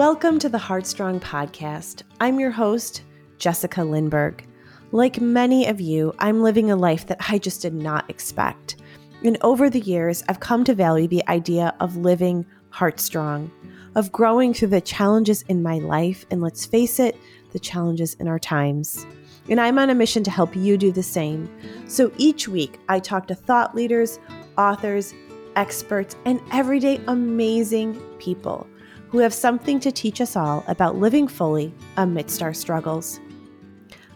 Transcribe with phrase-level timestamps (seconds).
[0.00, 2.04] Welcome to the Heartstrong podcast.
[2.20, 3.02] I'm your host,
[3.36, 4.46] Jessica Lindberg.
[4.92, 8.76] Like many of you, I'm living a life that I just did not expect.
[9.22, 13.50] And over the years, I've come to value the idea of living heartstrong,
[13.94, 17.14] of growing through the challenges in my life, and let's face it,
[17.52, 19.06] the challenges in our times.
[19.50, 21.46] And I'm on a mission to help you do the same.
[21.88, 24.18] So each week, I talk to thought leaders,
[24.56, 25.12] authors,
[25.56, 28.66] experts, and everyday amazing people
[29.10, 33.20] who have something to teach us all about living fully amidst our struggles.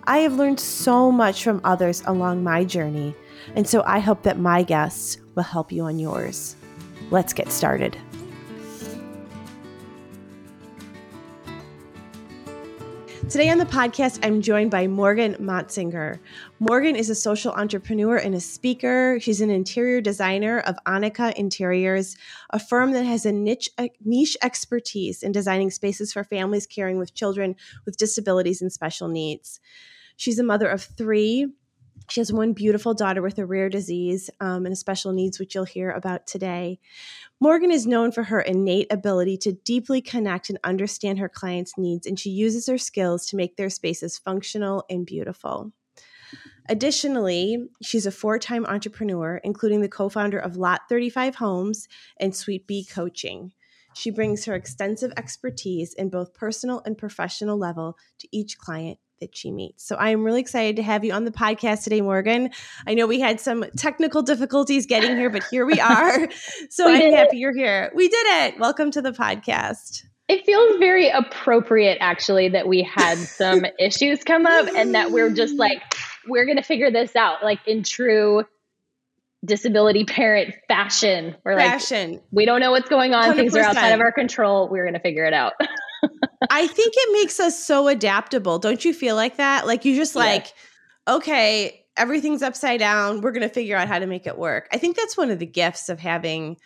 [0.05, 3.15] I have learned so much from others along my journey,
[3.57, 6.57] and so I hope that my guests will help you on yours.
[7.11, 7.97] Let's get started.
[13.31, 16.21] Today on the podcast, I'm joined by Morgan Motsinger.
[16.61, 19.19] Morgan is a social entrepreneur and a speaker.
[19.19, 22.17] She's an interior designer of Annika Interiors,
[22.51, 26.99] a firm that has a niche, a niche expertise in designing spaces for families caring
[26.99, 29.59] with children with disabilities and special needs.
[30.17, 31.49] She's a mother of three.
[32.09, 35.65] She has one beautiful daughter with a rare disease um, and special needs, which you'll
[35.65, 36.79] hear about today.
[37.41, 42.07] Morgan is known for her innate ability to deeply connect and understand her clients' needs,
[42.07, 45.73] and she uses her skills to make their spaces functional and beautiful.
[46.69, 51.89] Additionally, she's a four time entrepreneur, including the co founder of Lot 35 Homes
[52.19, 53.53] and Sweet Bee Coaching.
[53.95, 59.37] She brings her extensive expertise in both personal and professional level to each client that
[59.37, 59.87] she meets.
[59.87, 62.51] So I am really excited to have you on the podcast today, Morgan.
[62.87, 66.29] I know we had some technical difficulties getting here, but here we are.
[66.71, 67.41] So we I'm happy it.
[67.41, 67.91] you're here.
[67.95, 68.59] We did it.
[68.59, 70.05] Welcome to the podcast.
[70.27, 75.31] It feels very appropriate, actually, that we had some issues come up and that we're
[75.31, 75.83] just like,
[76.27, 78.45] we're going to figure this out, like in true
[79.45, 81.37] disability parent fashion.
[81.45, 82.13] We're fashion.
[82.13, 83.25] like, we don't know what's going on.
[83.33, 83.37] 100%.
[83.37, 84.71] Things are outside of our control.
[84.71, 85.53] We're going to figure it out.
[86.51, 88.59] I think it makes us so adaptable.
[88.59, 89.67] Don't you feel like that?
[89.67, 90.53] Like you just like,
[91.07, 91.15] yeah.
[91.17, 93.21] okay, everything's upside down.
[93.21, 94.69] We're going to figure out how to make it work.
[94.73, 96.57] I think that's one of the gifts of having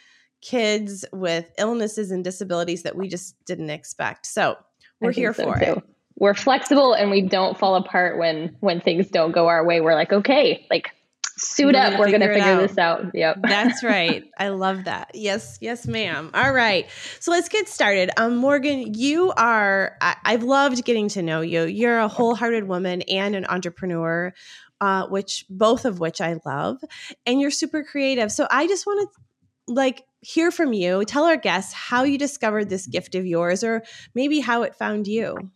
[0.40, 4.26] kids with illnesses and disabilities that we just didn't expect.
[4.26, 4.56] So
[5.00, 5.72] we're here so for too.
[5.72, 5.84] it.
[6.16, 9.80] We're flexible and we don't fall apart when when things don't go our way.
[9.80, 10.90] We're like, okay, like
[11.38, 11.98] suit we're up.
[11.98, 12.60] We're going to figure out.
[12.60, 13.06] this out.
[13.14, 13.38] Yep.
[13.42, 14.24] That's right.
[14.38, 15.10] I love that.
[15.14, 15.58] Yes.
[15.60, 16.30] Yes, ma'am.
[16.34, 16.88] All right.
[17.20, 18.10] So let's get started.
[18.16, 21.64] Um, Morgan, you are, I, have loved getting to know you.
[21.64, 24.32] You're a wholehearted woman and an entrepreneur,
[24.80, 26.78] uh, which both of which I love.
[27.26, 28.30] And you're super creative.
[28.32, 31.04] So I just want to like hear from you.
[31.04, 33.82] Tell our guests how you discovered this gift of yours or
[34.14, 35.50] maybe how it found you.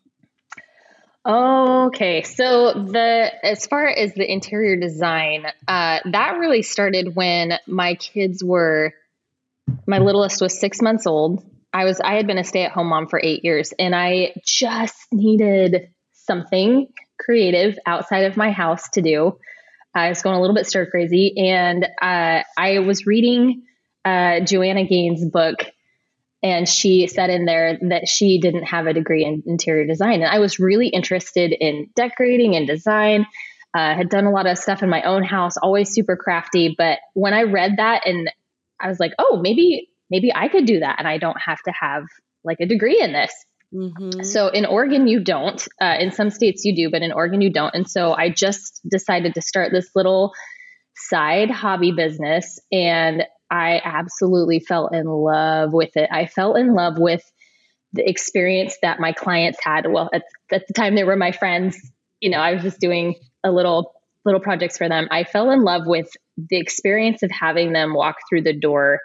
[1.24, 7.94] Okay, so the as far as the interior design, uh, that really started when my
[7.94, 8.92] kids were.
[9.86, 11.44] My littlest was six months old.
[11.72, 14.34] I was I had been a stay at home mom for eight years, and I
[14.44, 16.88] just needed something
[17.20, 19.38] creative outside of my house to do.
[19.94, 23.62] I was going a little bit stir crazy, and uh, I was reading
[24.04, 25.58] uh, Joanna Gaines' book
[26.42, 30.22] and she said in there that she didn't have a degree in interior design.
[30.22, 33.26] And i was really interested in decorating and design.
[33.74, 36.74] Uh, had done a lot of stuff in my own house always super crafty.
[36.76, 38.30] But when i read that and
[38.80, 41.72] i was like oh maybe maybe i could do that and i don't have to
[41.72, 42.04] have
[42.44, 43.32] like a degree in this.
[43.74, 44.22] Mm-hmm.
[44.22, 45.66] so in oregon you don't.
[45.80, 47.74] Uh, in some states you do but in oregon you don't.
[47.74, 50.32] And so i just decided to start this little
[50.96, 52.58] side hobby business.
[52.70, 56.08] And I absolutely fell in love with it.
[56.10, 57.22] I fell in love with
[57.92, 59.86] the experience that my clients had.
[59.86, 61.78] Well, at, at the time they were my friends.
[62.20, 63.92] You know, I was just doing a little
[64.24, 65.06] little projects for them.
[65.10, 66.08] I fell in love with
[66.38, 69.00] the experience of having them walk through the door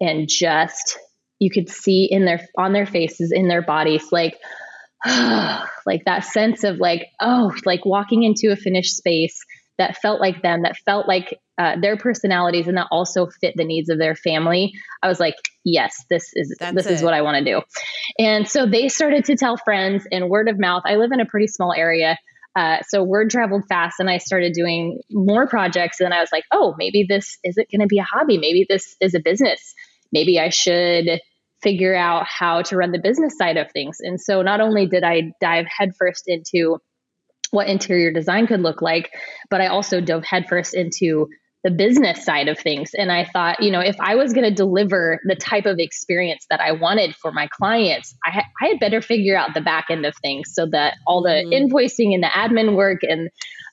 [0.00, 0.98] and just
[1.38, 4.36] you could see in their on their faces, in their bodies, like
[5.06, 9.38] like that sense of like, oh, like walking into a finished space
[9.78, 13.64] that felt like them, that felt like uh, their personalities, and that also fit the
[13.64, 14.72] needs of their family.
[15.02, 15.34] I was like,
[15.64, 16.92] yes, this is That's this it.
[16.92, 17.62] is what I want to do.
[18.18, 20.82] And so they started to tell friends, and word of mouth.
[20.84, 22.18] I live in a pretty small area.
[22.54, 26.00] Uh, so word traveled fast and I started doing more projects.
[26.00, 28.38] And I was like, oh, maybe this isn't going to be a hobby.
[28.38, 29.74] Maybe this is a business.
[30.10, 31.20] Maybe I should
[31.62, 33.98] figure out how to run the business side of things.
[34.00, 36.78] And so not only did I dive headfirst into
[37.50, 39.10] what interior design could look like.
[39.50, 41.28] But I also dove headfirst into
[41.66, 42.92] the business side of things.
[42.94, 46.46] And I thought, you know, if I was going to deliver the type of experience
[46.48, 49.86] that I wanted for my clients, I, ha- I had better figure out the back
[49.90, 51.74] end of things so that all the mm-hmm.
[51.74, 53.30] invoicing and the admin work and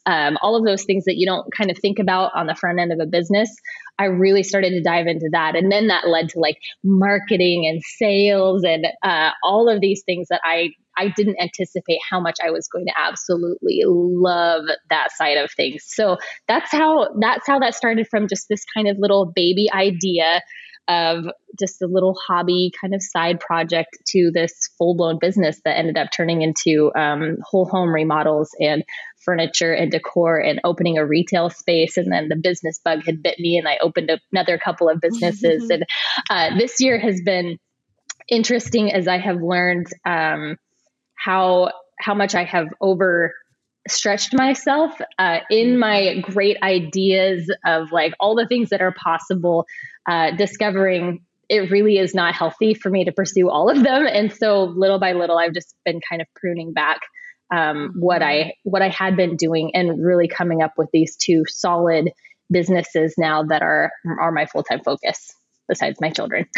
[0.07, 2.79] um, all of those things that you don't kind of think about on the front
[2.79, 3.55] end of a business.
[3.99, 5.55] I really started to dive into that.
[5.55, 10.29] And then that led to like marketing and sales and uh, all of these things
[10.29, 15.37] that I I didn't anticipate how much I was going to absolutely love that side
[15.37, 15.83] of things.
[15.85, 16.17] So
[16.47, 20.41] that's how that's how that started from just this kind of little baby idea
[20.87, 21.25] of
[21.57, 25.97] just a little hobby kind of side project to this full blown business that ended
[25.97, 28.83] up turning into um, whole home remodels and
[29.23, 31.95] furniture and decor and opening a retail space.
[31.95, 35.69] And then the business bug had bit me and I opened another couple of businesses.
[35.69, 35.85] and
[36.29, 37.57] uh, this year has been
[38.27, 40.57] interesting as I have learned um,
[41.23, 43.33] how how much I have over
[43.87, 49.65] stretched myself uh, in my great ideas of like all the things that are possible,
[50.09, 54.07] uh, discovering it really is not healthy for me to pursue all of them.
[54.07, 57.01] And so little by little, I've just been kind of pruning back
[57.53, 61.43] um, what I what I had been doing and really coming up with these two
[61.47, 62.09] solid
[62.49, 65.35] businesses now that are are my full time focus
[65.67, 66.47] besides my children.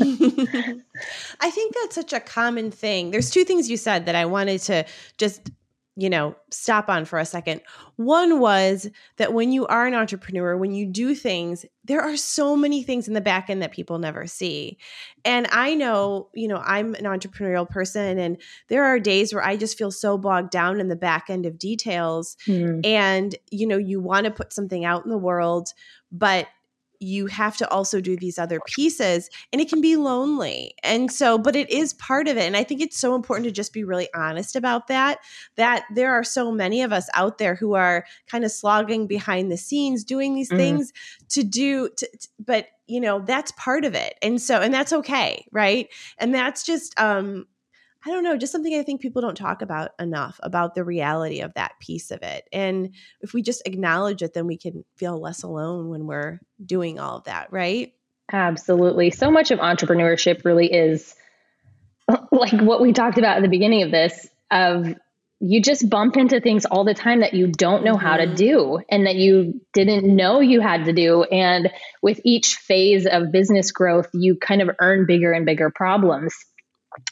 [0.00, 3.10] I think that's such a common thing.
[3.10, 4.84] There's two things you said that I wanted to
[5.18, 5.50] just
[5.94, 7.60] you know, stop on for a second.
[7.96, 12.56] One was that when you are an entrepreneur, when you do things, there are so
[12.56, 14.78] many things in the back end that people never see.
[15.22, 19.56] And I know, you know, I'm an entrepreneurial person, and there are days where I
[19.58, 22.38] just feel so bogged down in the back end of details.
[22.46, 22.86] Mm.
[22.86, 25.74] And, you know, you want to put something out in the world,
[26.10, 26.48] but
[27.02, 30.74] you have to also do these other pieces and it can be lonely.
[30.82, 32.44] And so, but it is part of it.
[32.44, 35.18] And I think it's so important to just be really honest about that,
[35.56, 39.50] that there are so many of us out there who are kind of slogging behind
[39.50, 40.58] the scenes doing these mm-hmm.
[40.58, 40.92] things
[41.30, 44.14] to do, to, to, but you know, that's part of it.
[44.22, 45.46] And so, and that's okay.
[45.50, 45.88] Right.
[46.18, 47.46] And that's just, um,
[48.04, 51.40] I don't know, just something I think people don't talk about enough about the reality
[51.40, 52.48] of that piece of it.
[52.52, 56.98] And if we just acknowledge it, then we can feel less alone when we're doing
[56.98, 57.92] all of that, right?
[58.32, 59.10] Absolutely.
[59.10, 61.14] So much of entrepreneurship really is
[62.32, 64.94] like what we talked about at the beginning of this of
[65.44, 68.34] you just bump into things all the time that you don't know how to mm-hmm.
[68.34, 71.68] do and that you didn't know you had to do and
[72.00, 76.32] with each phase of business growth you kind of earn bigger and bigger problems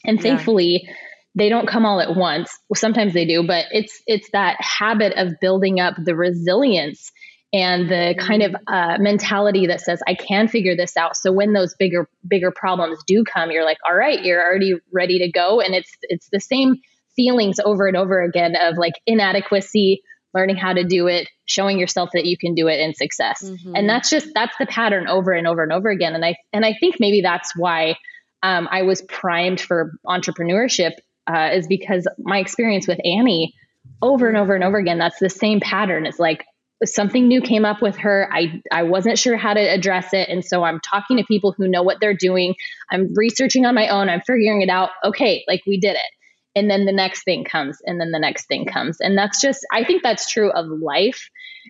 [0.05, 0.23] and yeah.
[0.23, 0.87] thankfully,
[1.35, 2.51] they don't come all at once.
[2.69, 7.11] Well, sometimes they do, but it's it's that habit of building up the resilience
[7.53, 8.73] and the kind of mm-hmm.
[8.73, 11.17] uh, mentality that says I can figure this out.
[11.17, 15.19] So when those bigger bigger problems do come, you're like, all right, you're already ready
[15.19, 16.75] to go, and it's it's the same
[17.15, 20.01] feelings over and over again of like inadequacy,
[20.33, 23.43] learning how to do it, showing yourself that you can do it, and success.
[23.43, 23.75] Mm-hmm.
[23.75, 26.15] And that's just that's the pattern over and over and over again.
[26.15, 27.95] And I and I think maybe that's why
[28.43, 30.93] um, I was primed for entrepreneurship
[31.27, 33.53] uh, is because my experience with Annie
[34.01, 36.05] over and over and over again, that's the same pattern.
[36.05, 36.45] It's like
[36.83, 38.27] something new came up with her.
[38.31, 40.29] I, I wasn't sure how to address it.
[40.29, 42.55] And so I'm talking to people who know what they're doing.
[42.91, 44.09] I'm researching on my own.
[44.09, 44.89] I'm figuring it out.
[45.03, 46.11] Okay, like we did it.
[46.55, 48.99] And then the next thing comes, and then the next thing comes.
[48.99, 51.29] And that's just, I think that's true of life.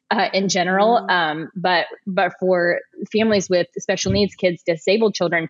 [0.09, 1.09] Uh, in general, mm-hmm.
[1.09, 2.79] um, but but for
[3.11, 5.49] families with special needs kids, disabled children,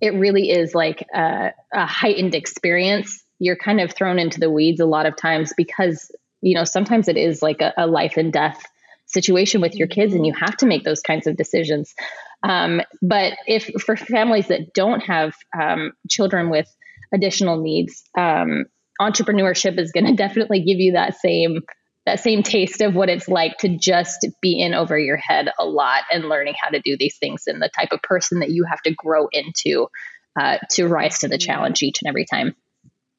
[0.00, 3.22] it really is like a, a heightened experience.
[3.38, 6.10] You're kind of thrown into the weeds a lot of times because,
[6.40, 8.64] you know, sometimes it is like a, a life and death
[9.06, 11.94] situation with your kids and you have to make those kinds of decisions.
[12.42, 16.68] Um, but if for families that don't have um, children with
[17.12, 18.64] additional needs, um,
[19.00, 21.60] entrepreneurship is going to definitely give you that same
[22.06, 25.64] that same taste of what it's like to just be in over your head a
[25.64, 28.64] lot and learning how to do these things and the type of person that you
[28.64, 29.88] have to grow into
[30.38, 32.54] uh, to rise to the challenge each and every time.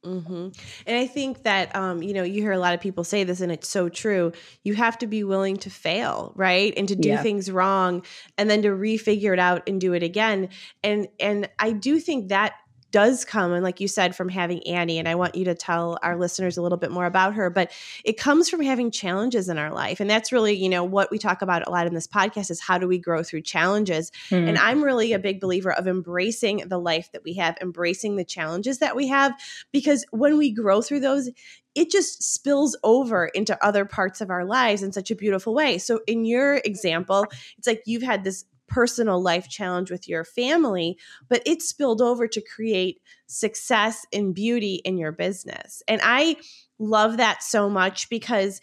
[0.06, 0.50] Mm-hmm.
[0.86, 3.42] And I think that, um, you know, you hear a lot of people say this,
[3.42, 4.34] and it's so true.
[4.64, 6.74] You have to be willing to fail, right?
[6.78, 7.24] And to do yeah.
[7.24, 8.04] things wrong,
[8.38, 10.50] and then to refigure it out and do it again.
[10.84, 12.54] And and I do think that
[12.96, 16.00] does come and like you said from having Annie and I want you to tell
[16.02, 17.74] our listeners a little bit more about her but
[18.06, 21.18] it comes from having challenges in our life and that's really you know what we
[21.18, 24.48] talk about a lot in this podcast is how do we grow through challenges mm.
[24.48, 28.24] and I'm really a big believer of embracing the life that we have embracing the
[28.24, 29.34] challenges that we have
[29.74, 31.30] because when we grow through those
[31.76, 35.78] it just spills over into other parts of our lives in such a beautiful way.
[35.78, 37.26] So, in your example,
[37.58, 40.98] it's like you've had this personal life challenge with your family,
[41.30, 45.84] but it spilled over to create success and beauty in your business.
[45.88, 46.38] And I
[46.80, 48.62] love that so much because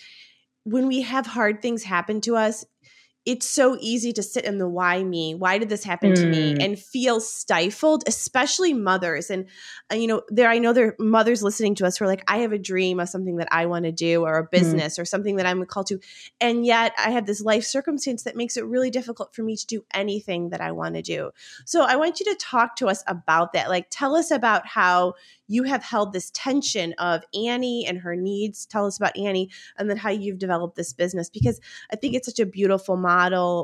[0.64, 2.64] when we have hard things happen to us,
[3.24, 6.16] it's so easy to sit in the why me why did this happen mm.
[6.16, 6.64] to me mm.
[6.64, 9.46] and feel stifled especially mothers and
[9.92, 12.24] uh, you know there i know there are mothers listening to us who are like
[12.26, 14.50] i have a dream of something that i want to do or a mm.
[14.50, 15.02] business mm.
[15.02, 16.00] or something that i'm called to
[16.40, 19.66] and yet i have this life circumstance that makes it really difficult for me to
[19.66, 21.30] do anything that i want to do
[21.64, 25.14] so i want you to talk to us about that like tell us about how
[25.46, 28.64] you have held this tension of Annie and her needs.
[28.64, 31.60] Tell us about Annie and then how you've developed this business because
[31.92, 33.12] I think it's such a beautiful model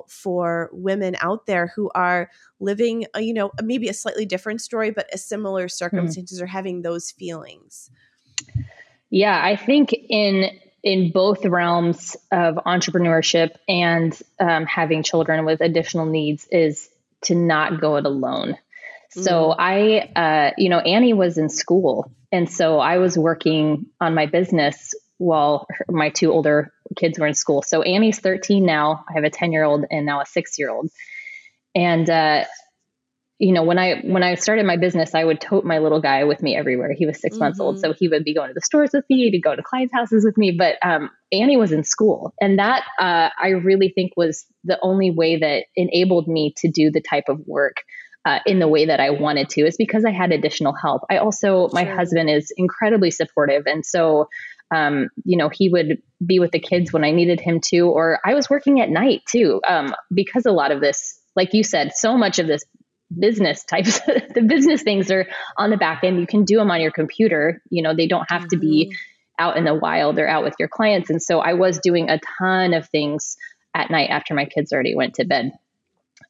[0.09, 4.91] for women out there who are living, a, you know, maybe a slightly different story,
[4.91, 5.69] but a similar hmm.
[5.69, 6.43] circumstances mm.
[6.43, 7.91] or having those feelings.
[9.11, 10.51] Yeah, I think in
[10.83, 16.89] in both realms of entrepreneurship and um, having children with additional needs is
[17.23, 18.57] to not go it alone.
[19.11, 19.57] So mm.
[19.59, 22.13] I, uh, you know, Annie was in school.
[22.31, 27.27] And so I was working on my business while her, my two older kids were
[27.27, 27.63] in school.
[27.63, 29.05] So Annie's 13 now.
[29.09, 30.91] I have a 10 year old and now a six year old.
[31.75, 32.45] And, uh,
[33.39, 36.25] you know, when I when I started my business, I would tote my little guy
[36.25, 36.93] with me everywhere.
[36.93, 37.45] He was 6 mm-hmm.
[37.45, 37.93] months old, mm-hmm.
[37.93, 40.25] so he would be going to the stores with me, to go to clients' houses
[40.25, 40.51] with me.
[40.51, 45.13] But um, Annie was in school, and that uh, I really think was the only
[45.13, 47.77] way that enabled me to do the type of work
[48.25, 51.03] uh, in the way that I wanted to is because I had additional help.
[51.09, 53.63] I also, my husband is incredibly supportive.
[53.67, 54.29] And so,
[54.75, 58.21] um, you know, he would be with the kids when I needed him to, or
[58.25, 61.93] I was working at night too, um, because a lot of this, like you said,
[61.95, 62.65] so much of this
[63.17, 64.01] business types,
[64.35, 66.21] the business things are on the back end.
[66.21, 67.63] You can do them on your computer.
[67.71, 68.49] You know, they don't have mm-hmm.
[68.49, 69.45] to be mm-hmm.
[69.45, 71.09] out in the wild or out with your clients.
[71.11, 73.37] And so I was doing a ton of things
[73.75, 75.53] at night after my kids already went to bed.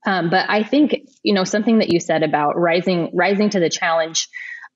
[0.07, 3.71] Um, but I think you know something that you said about rising rising to the
[3.71, 4.29] challenge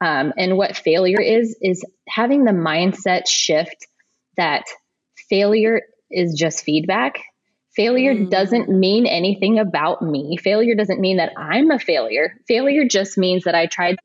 [0.02, 3.87] um, and what failure is is having the mindset shift
[4.37, 4.64] that
[5.28, 7.21] failure is just feedback.
[7.76, 8.28] Failure mm.
[8.28, 10.37] doesn't mean anything about me.
[10.37, 12.35] Failure doesn't mean that I'm a failure.
[12.49, 13.97] Failure just means that I tried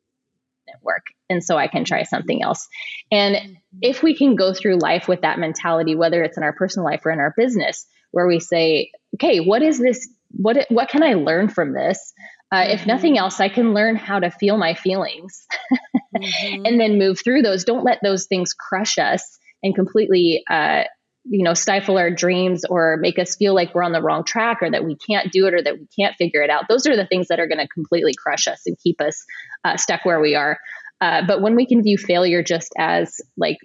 [0.84, 2.68] work and so I can try something else.
[3.12, 3.54] And mm-hmm.
[3.82, 7.06] if we can go through life with that mentality, whether it's in our personal life
[7.06, 11.14] or in our business, where we say, okay, what is this what what can I
[11.14, 12.14] learn from this?
[12.52, 12.72] Uh, mm-hmm.
[12.72, 15.46] If nothing else, I can learn how to feel my feelings
[16.18, 16.66] mm-hmm.
[16.66, 17.64] and then move through those.
[17.64, 20.84] Don't let those things crush us and completely, uh,
[21.26, 24.60] you know, stifle our dreams or make us feel like we're on the wrong track
[24.62, 26.66] or that we can't do it or that we can't figure it out.
[26.70, 29.26] Those are the things that are going to completely crush us and keep us
[29.66, 30.58] uh, stuck where we are.
[31.02, 33.58] Uh, but when we can view failure just as like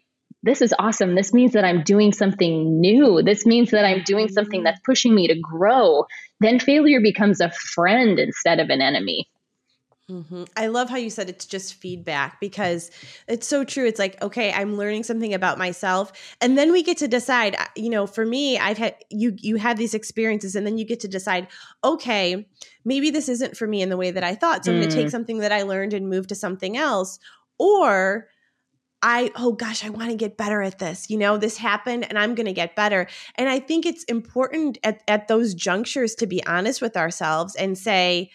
[0.42, 1.14] this is awesome.
[1.14, 3.22] This means that I'm doing something new.
[3.22, 4.64] This means that I'm doing something mm-hmm.
[4.64, 6.04] that's pushing me to grow.
[6.42, 9.28] Then failure becomes a friend instead of an enemy.
[10.10, 10.44] Mm-hmm.
[10.56, 12.90] I love how you said it's just feedback because
[13.28, 13.86] it's so true.
[13.86, 17.54] It's like, okay, I'm learning something about myself, and then we get to decide.
[17.54, 20.84] Uh, you know, for me, I've had you you had these experiences, and then you
[20.84, 21.46] get to decide,
[21.82, 22.46] okay,
[22.84, 24.64] maybe this isn't for me in the way that I thought.
[24.64, 24.74] So mm.
[24.74, 27.18] I'm going to take something that I learned and move to something else,
[27.58, 28.28] or
[29.02, 31.10] I, oh gosh, I want to get better at this.
[31.10, 33.08] You know, this happened and I'm going to get better.
[33.34, 37.76] And I think it's important at, at those junctures to be honest with ourselves and
[37.76, 38.30] say,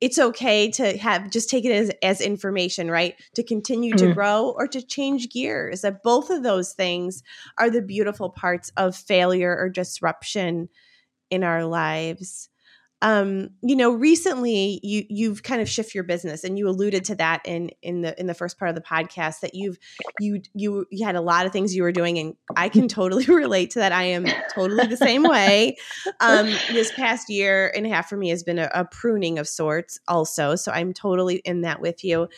[0.00, 3.14] it's okay to have just take it as, as information, right?
[3.36, 4.14] To continue to mm.
[4.14, 5.82] grow or to change gears.
[5.82, 7.22] That both of those things
[7.56, 10.68] are the beautiful parts of failure or disruption
[11.30, 12.48] in our lives
[13.02, 17.16] um, you know, recently you you've kind of shift your business, and you alluded to
[17.16, 19.76] that in in the in the first part of the podcast that you've
[20.20, 23.24] you you you had a lot of things you were doing, and I can totally
[23.28, 23.90] relate to that.
[23.90, 25.76] I am totally the same way.
[26.20, 29.48] Um, this past year and a half for me has been a, a pruning of
[29.48, 30.54] sorts, also.
[30.54, 32.28] So I'm totally in that with you.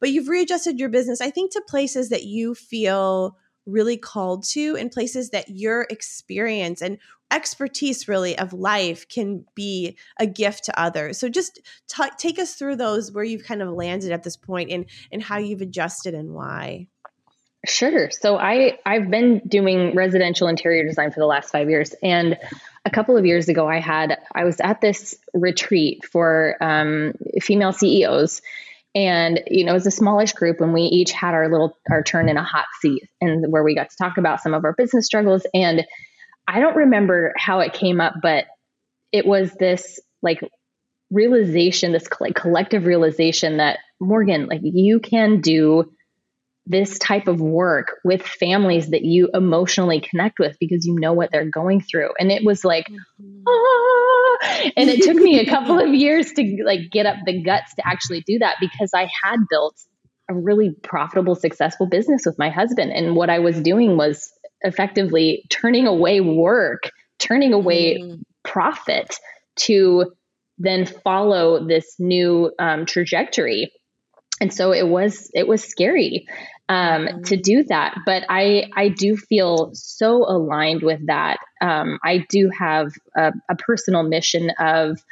[0.00, 4.76] But you've readjusted your business, I think, to places that you feel really called to
[4.76, 6.98] and places that your experience and
[7.30, 11.18] expertise really of life can be a gift to others.
[11.18, 14.70] So just t- take us through those where you've kind of landed at this point
[14.70, 16.88] and and how you've adjusted and why.
[17.66, 18.10] Sure.
[18.10, 22.38] So i i've been doing residential interior design for the last five years and
[22.86, 27.12] a couple of years ago i had i was at this retreat for um,
[27.42, 28.40] female ceos
[28.94, 32.02] and you know it was a smallish group and we each had our little our
[32.02, 34.72] turn in a hot seat and where we got to talk about some of our
[34.72, 35.86] business struggles and
[36.48, 38.46] i don't remember how it came up but
[39.12, 40.40] it was this like
[41.10, 45.92] realization this like collective realization that morgan like you can do
[46.66, 51.30] this type of work with families that you emotionally connect with because you know what
[51.32, 53.42] they're going through and it was like mm-hmm.
[53.48, 54.19] ah!
[54.76, 57.86] and it took me a couple of years to like get up the guts to
[57.86, 59.76] actually do that because i had built
[60.28, 62.92] a really profitable successful business with my husband.
[62.92, 64.32] And what i was doing was
[64.62, 68.22] effectively turning away work turning away mm.
[68.42, 69.14] profit
[69.54, 70.12] to
[70.58, 73.72] then follow this new um, trajectory.
[74.40, 76.26] And so it was it was scary
[76.70, 77.22] um, mm-hmm.
[77.22, 77.98] to do that.
[78.06, 81.38] But i i do feel so aligned with that.
[81.60, 85.02] Um, i do have a, a personal mission of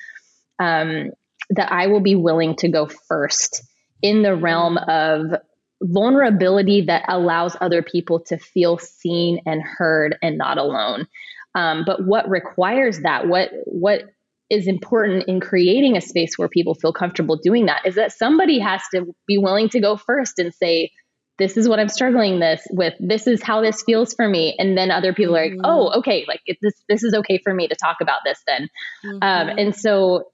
[0.59, 1.11] um,
[1.51, 3.63] that i will be willing to go first
[4.01, 5.35] in the realm of
[5.83, 11.07] vulnerability that allows other people to feel seen and heard and not alone.
[11.55, 14.03] Um, but what requires that what what
[14.51, 18.59] is important in creating a space where people feel comfortable doing that is that somebody
[18.59, 20.91] has to be willing to go first and say
[21.39, 24.77] this is what i'm struggling this with this is how this feels for me and
[24.77, 25.61] then other people are like mm-hmm.
[25.65, 28.69] oh okay like it, this this is okay for me to talk about this then
[29.05, 29.51] um, mm-hmm.
[29.51, 30.25] um, and so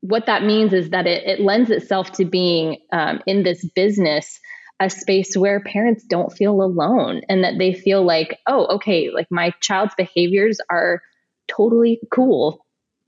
[0.00, 4.40] what that means is that it, it lends itself to being um, in this business
[4.78, 9.26] a space where parents don't feel alone and that they feel like oh okay like
[9.30, 11.00] my child's behaviors are
[11.48, 12.60] totally cool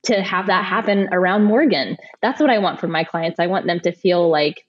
[0.05, 1.97] to have that happen around Morgan.
[2.23, 3.41] That's what I want from my clients.
[3.41, 4.65] I want them to feel like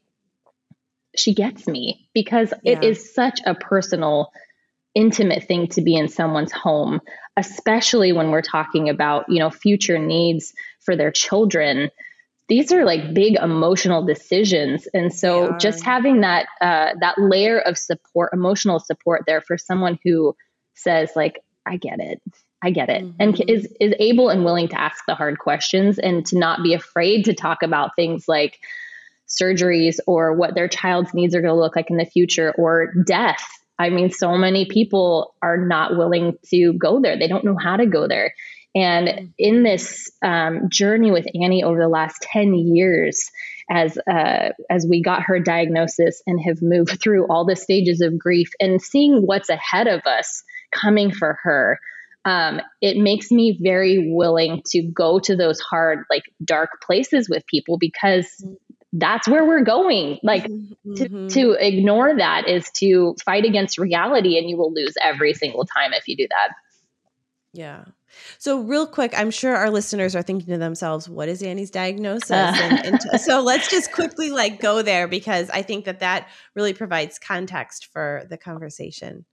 [1.15, 2.73] she gets me because yeah.
[2.73, 4.31] it is such a personal,
[4.95, 7.01] intimate thing to be in someone's home,
[7.37, 11.89] especially when we're talking about, you know, future needs for their children.
[12.47, 14.87] These are like big emotional decisions.
[14.93, 19.99] And so just having that uh, that layer of support, emotional support there for someone
[20.03, 20.35] who
[20.73, 22.21] says like, I get it.
[22.61, 23.03] I get it.
[23.03, 23.15] Mm-hmm.
[23.19, 26.73] And is is able and willing to ask the hard questions and to not be
[26.73, 28.59] afraid to talk about things like
[29.29, 32.93] surgeries or what their child's needs are going to look like in the future or
[33.05, 33.45] death.
[33.77, 37.17] I mean, so many people are not willing to go there.
[37.17, 38.33] They don't know how to go there.
[38.75, 43.31] And in this um, journey with Annie over the last 10 years,
[43.69, 48.17] as uh, as we got her diagnosis and have moved through all the stages of
[48.17, 51.79] grief and seeing what's ahead of us coming for her,
[52.25, 57.45] um, it makes me very willing to go to those hard, like dark places with
[57.47, 58.43] people because
[58.93, 60.19] that's where we're going.
[60.23, 60.95] Like mm-hmm.
[60.95, 65.65] to, to ignore that is to fight against reality, and you will lose every single
[65.65, 66.49] time if you do that.
[67.53, 67.85] Yeah.
[68.37, 72.31] So, real quick, I'm sure our listeners are thinking to themselves, "What is Annie's diagnosis?"
[72.31, 72.53] Uh.
[72.55, 76.73] And, and so, let's just quickly like go there because I think that that really
[76.73, 79.25] provides context for the conversation.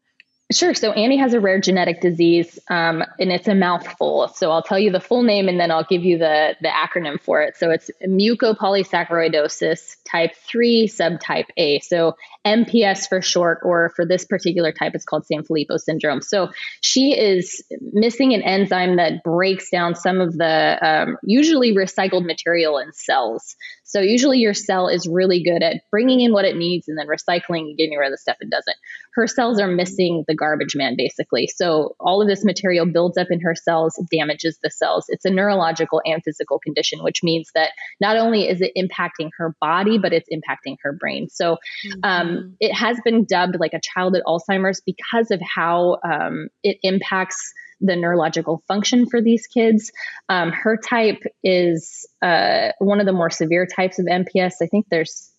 [0.52, 0.74] Sure.
[0.74, 4.28] So Annie has a rare genetic disease, um, and it's a mouthful.
[4.28, 7.20] So I'll tell you the full name, and then I'll give you the the acronym
[7.20, 7.56] for it.
[7.56, 11.80] So it's mucopolysaccharidosis type three, subtype A.
[11.80, 12.14] So
[12.46, 16.22] MPS for short, or for this particular type, it's called Sanfilippo syndrome.
[16.22, 22.24] So she is missing an enzyme that breaks down some of the um, usually recycled
[22.24, 23.56] material in cells.
[23.86, 27.06] So usually your cell is really good at bringing in what it needs and then
[27.06, 28.76] recycling and getting rid of the stuff it doesn't.
[29.14, 31.46] Her cells are missing the garbage man, basically.
[31.46, 35.06] So all of this material builds up in her cells, damages the cells.
[35.08, 37.70] It's a neurological and physical condition, which means that
[38.00, 41.28] not only is it impacting her body, but it's impacting her brain.
[41.30, 41.58] So
[42.02, 42.48] um, mm-hmm.
[42.60, 47.96] it has been dubbed like a childhood Alzheimer's because of how um, it impacts the
[47.96, 49.92] neurological function for these kids.
[50.28, 54.54] Um, her type is uh, one of the more severe types of MPS.
[54.62, 55.30] I think there's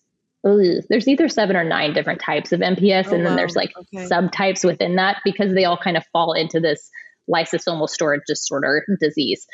[0.44, 3.36] there's either seven or nine different types of MPS, oh, and then wow.
[3.36, 4.06] there's like okay.
[4.06, 6.88] subtypes within that because they all kind of fall into this
[7.28, 9.46] lysosomal storage disorder disease.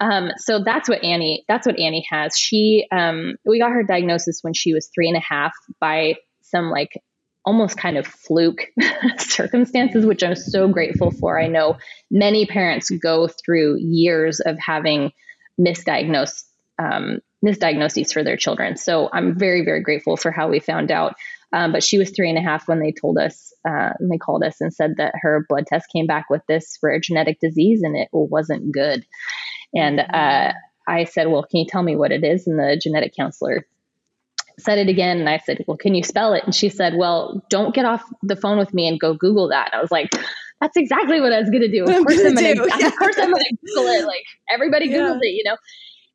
[0.00, 2.36] Um, so that's what Annie that's what Annie has.
[2.36, 6.70] She um, we got her diagnosis when she was three and a half by some
[6.70, 6.90] like
[7.46, 8.66] almost kind of fluke
[9.18, 11.40] circumstances, which I'm so grateful for.
[11.40, 11.78] I know
[12.10, 15.12] many parents go through years of having
[15.58, 16.42] misdiagnosed
[16.78, 18.76] um, misdiagnoses for their children.
[18.76, 21.14] So I'm very, very grateful for how we found out.
[21.52, 24.18] Um, but she was three and a half when they told us, uh, and they
[24.18, 27.82] called us and said that her blood test came back with this rare genetic disease
[27.82, 29.06] and it wasn't good.
[29.72, 30.52] And uh,
[30.88, 32.46] I said, Well, can you tell me what it is?
[32.46, 33.64] And the genetic counselor
[34.58, 35.18] said it again.
[35.18, 36.44] And I said, Well, can you spell it?
[36.44, 39.70] And she said, Well, don't get off the phone with me and go Google that.
[39.72, 40.10] And I was like,
[40.60, 41.84] That's exactly what I was going to do.
[41.88, 42.86] Of course, I'm going to, yeah.
[42.88, 44.06] of course, I'm to Google it.
[44.06, 44.98] Like everybody yeah.
[44.98, 45.56] Googles it, you know?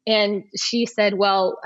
[0.08, 1.60] And she said, Well,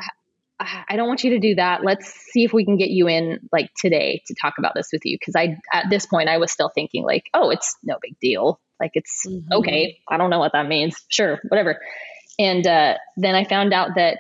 [0.60, 1.84] I don't want you to do that.
[1.84, 5.02] Let's see if we can get you in like today to talk about this with
[5.04, 5.18] you.
[5.24, 8.62] Cause I, at this point, I was still thinking like, oh, it's no big deal.
[8.80, 9.52] Like it's mm-hmm.
[9.52, 10.00] okay.
[10.10, 11.04] I don't know what that means.
[11.10, 11.80] Sure, whatever.
[12.40, 14.20] And uh, then I found out that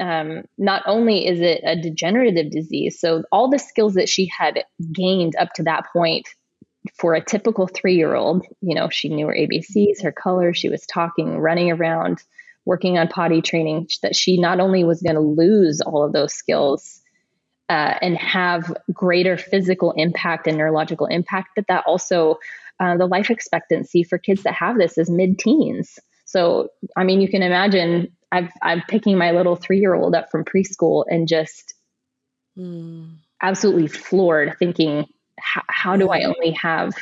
[0.00, 4.64] um, not only is it a degenerative disease, so all the skills that she had
[4.92, 6.28] gained up to that point
[6.98, 10.68] for a typical three year old, you know, she knew her ABCs, her colors, she
[10.68, 12.22] was talking, running around,
[12.64, 16.32] working on potty training, that she not only was going to lose all of those
[16.32, 17.00] skills
[17.68, 22.38] uh, and have greater physical impact and neurological impact, but that also
[22.80, 25.98] uh, the life expectancy for kids that have this is mid teens.
[26.32, 30.30] So, I mean, you can imagine I've, I'm picking my little three year old up
[30.30, 31.74] from preschool and just
[32.56, 33.14] mm.
[33.42, 35.04] absolutely floored thinking,
[35.38, 36.94] how do I only have,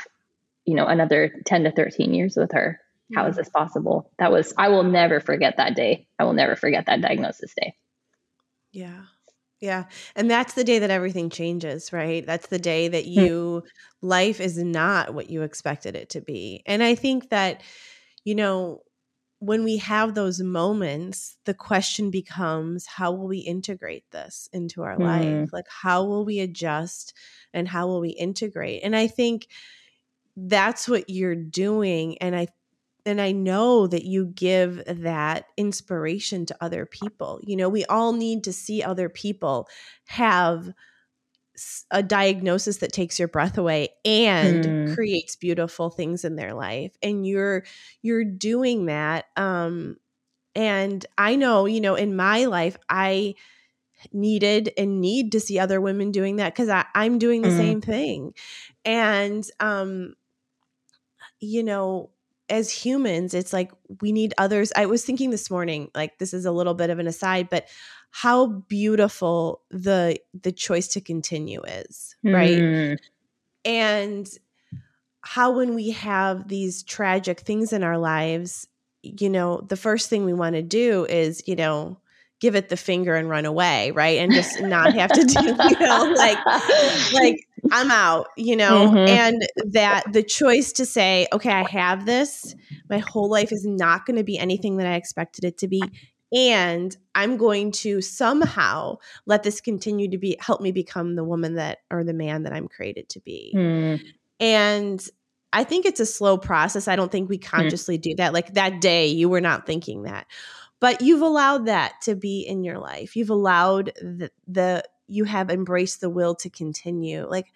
[0.64, 2.80] you know, another 10 to 13 years with her?
[3.14, 4.10] How is this possible?
[4.18, 6.08] That was, I will never forget that day.
[6.18, 7.74] I will never forget that diagnosis day.
[8.72, 9.02] Yeah.
[9.60, 9.84] Yeah.
[10.16, 12.26] And that's the day that everything changes, right?
[12.26, 13.10] That's the day that hmm.
[13.10, 13.62] you,
[14.00, 16.62] life is not what you expected it to be.
[16.66, 17.62] And I think that,
[18.24, 18.82] you know,
[19.40, 24.96] when we have those moments, the question becomes how will we integrate this into our
[24.96, 25.00] mm.
[25.00, 25.52] life?
[25.52, 27.14] Like, how will we adjust
[27.54, 28.82] and how will we integrate?
[28.84, 29.48] And I think
[30.36, 32.18] that's what you're doing.
[32.18, 32.48] And I
[33.06, 37.40] and I know that you give that inspiration to other people.
[37.42, 39.68] You know, we all need to see other people
[40.08, 40.70] have
[41.90, 44.94] a diagnosis that takes your breath away and mm.
[44.94, 47.64] creates beautiful things in their life and you're
[48.02, 49.96] you're doing that um
[50.56, 53.34] and I know, you know, in my life I
[54.12, 57.56] needed and need to see other women doing that because I'm doing the mm.
[57.56, 58.34] same thing.
[58.84, 60.14] And um
[61.40, 62.10] you know,
[62.50, 64.72] as humans, it's like we need others.
[64.76, 67.68] I was thinking this morning, like this is a little bit of an aside, but
[68.10, 72.58] how beautiful the the choice to continue is, right?
[72.58, 72.98] Mm.
[73.64, 74.28] And
[75.22, 78.66] how when we have these tragic things in our lives,
[79.02, 81.98] you know, the first thing we want to do is, you know,
[82.40, 84.18] give it the finger and run away, right?
[84.18, 86.38] And just not have to do, you know, like
[87.12, 89.08] like I'm out, you know, mm-hmm.
[89.08, 92.54] and that the choice to say, okay, I have this,
[92.88, 95.82] my whole life is not going to be anything that I expected it to be.
[96.32, 101.54] And I'm going to somehow let this continue to be help me become the woman
[101.54, 103.52] that or the man that I'm created to be.
[103.56, 104.00] Mm.
[104.38, 105.08] And
[105.52, 106.86] I think it's a slow process.
[106.86, 107.42] I don't think we mm.
[107.42, 108.02] consciously mm.
[108.02, 108.32] do that.
[108.32, 110.26] Like that day, you were not thinking that
[110.80, 115.50] but you've allowed that to be in your life you've allowed the, the you have
[115.50, 117.52] embraced the will to continue like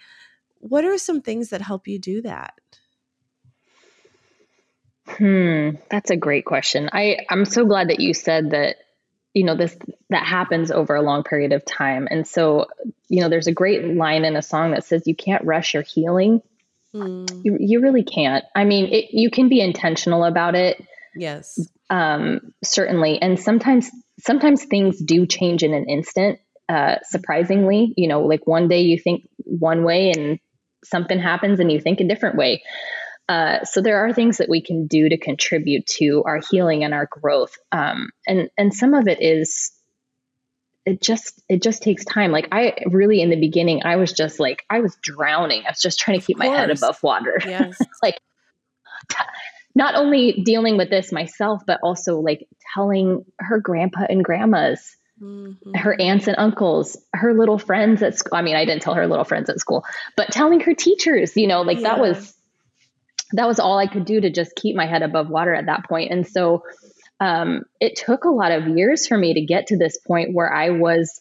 [0.58, 2.54] what are some things that help you do that
[5.06, 8.76] hmm that's a great question i i'm so glad that you said that
[9.34, 9.76] you know this
[10.10, 12.66] that happens over a long period of time and so
[13.08, 15.82] you know there's a great line in a song that says you can't rush your
[15.82, 16.40] healing
[16.94, 17.44] mm.
[17.44, 20.82] you, you really can't i mean it, you can be intentional about it
[21.14, 21.58] yes
[21.90, 23.20] um, certainly.
[23.20, 23.90] And sometimes,
[24.20, 26.38] sometimes things do change in an instant.
[26.68, 30.38] Uh, surprisingly, you know, like one day you think one way and
[30.82, 32.62] something happens and you think a different way.
[33.28, 36.92] Uh, so there are things that we can do to contribute to our healing and
[36.92, 37.56] our growth.
[37.72, 39.72] Um, and and some of it is
[40.84, 42.32] it just it just takes time.
[42.32, 45.62] Like I really in the beginning, I was just like I was drowning.
[45.66, 47.40] I was just trying to keep my head above water.
[47.46, 47.78] Yes.
[48.02, 48.18] like
[49.74, 55.74] not only dealing with this myself, but also like telling her grandpa and grandmas, mm-hmm.
[55.74, 58.36] her aunts and uncles, her little friends at school.
[58.36, 59.84] I mean, I didn't tell her little friends at school,
[60.16, 61.94] but telling her teachers, you know, like yeah.
[61.94, 62.34] that was
[63.34, 65.88] that was all I could do to just keep my head above water at that
[65.88, 66.12] point.
[66.12, 66.62] And so
[67.20, 70.52] um, it took a lot of years for me to get to this point where
[70.52, 71.20] I was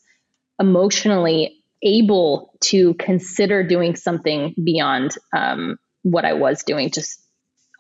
[0.60, 7.20] emotionally able to consider doing something beyond um, what I was doing, just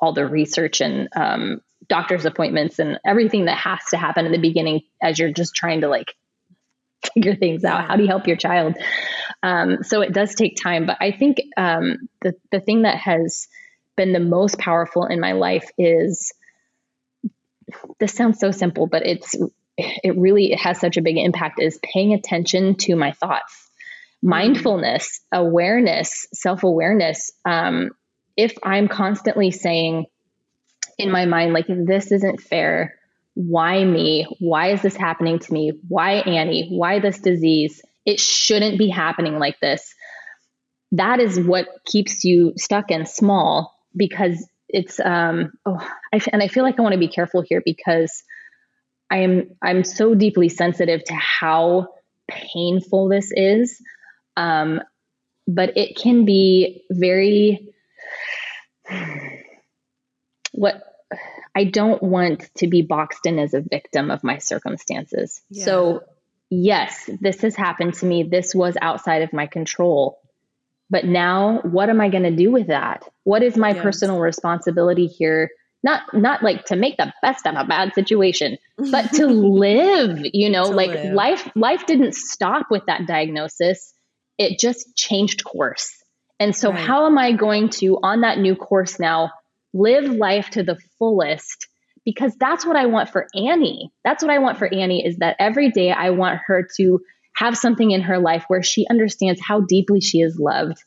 [0.01, 4.39] all the research and um, doctor's appointments and everything that has to happen in the
[4.39, 6.13] beginning as you're just trying to like
[7.13, 7.85] figure things out.
[7.85, 8.75] How do you help your child?
[9.41, 13.47] Um, so it does take time, but I think um, the the thing that has
[13.95, 16.33] been the most powerful in my life is
[17.99, 19.35] this sounds so simple, but it's
[19.77, 23.71] it really has such a big impact is paying attention to my thoughts
[24.19, 24.29] mm-hmm.
[24.29, 27.89] mindfulness awareness self-awareness um,
[28.37, 30.05] if I'm constantly saying
[30.97, 32.95] in my mind, like, this isn't fair,
[33.35, 34.27] why me?
[34.39, 35.73] Why is this happening to me?
[35.87, 36.69] Why Annie?
[36.69, 37.81] Why this disease?
[38.05, 39.93] It shouldn't be happening like this.
[40.91, 46.47] That is what keeps you stuck and small because it's um oh I, and I
[46.47, 48.23] feel like I want to be careful here because
[49.09, 51.89] I am I'm so deeply sensitive to how
[52.27, 53.81] painful this is
[54.37, 54.81] um
[55.47, 57.73] but it can be very
[60.53, 60.83] what
[61.55, 65.41] I don't want to be boxed in as a victim of my circumstances.
[65.49, 65.65] Yeah.
[65.65, 66.03] So,
[66.49, 68.23] yes, this has happened to me.
[68.23, 70.19] This was outside of my control.
[70.93, 73.03] But now, what am I going to do with that?
[73.23, 73.81] What is my yes.
[73.81, 75.49] personal responsibility here?
[75.81, 80.51] Not not like to make the best of a bad situation, but to live, you
[80.51, 81.13] know, like live.
[81.13, 83.91] life life didn't stop with that diagnosis.
[84.37, 85.91] It just changed course.
[86.39, 86.79] And so, right.
[86.79, 89.31] how am I going to, on that new course now,
[89.73, 91.67] live life to the fullest
[92.05, 93.91] because that's what I want for Annie.
[94.03, 96.99] That's what I want for Annie is that every day I want her to
[97.35, 100.77] have something in her life where she understands how deeply she is loved,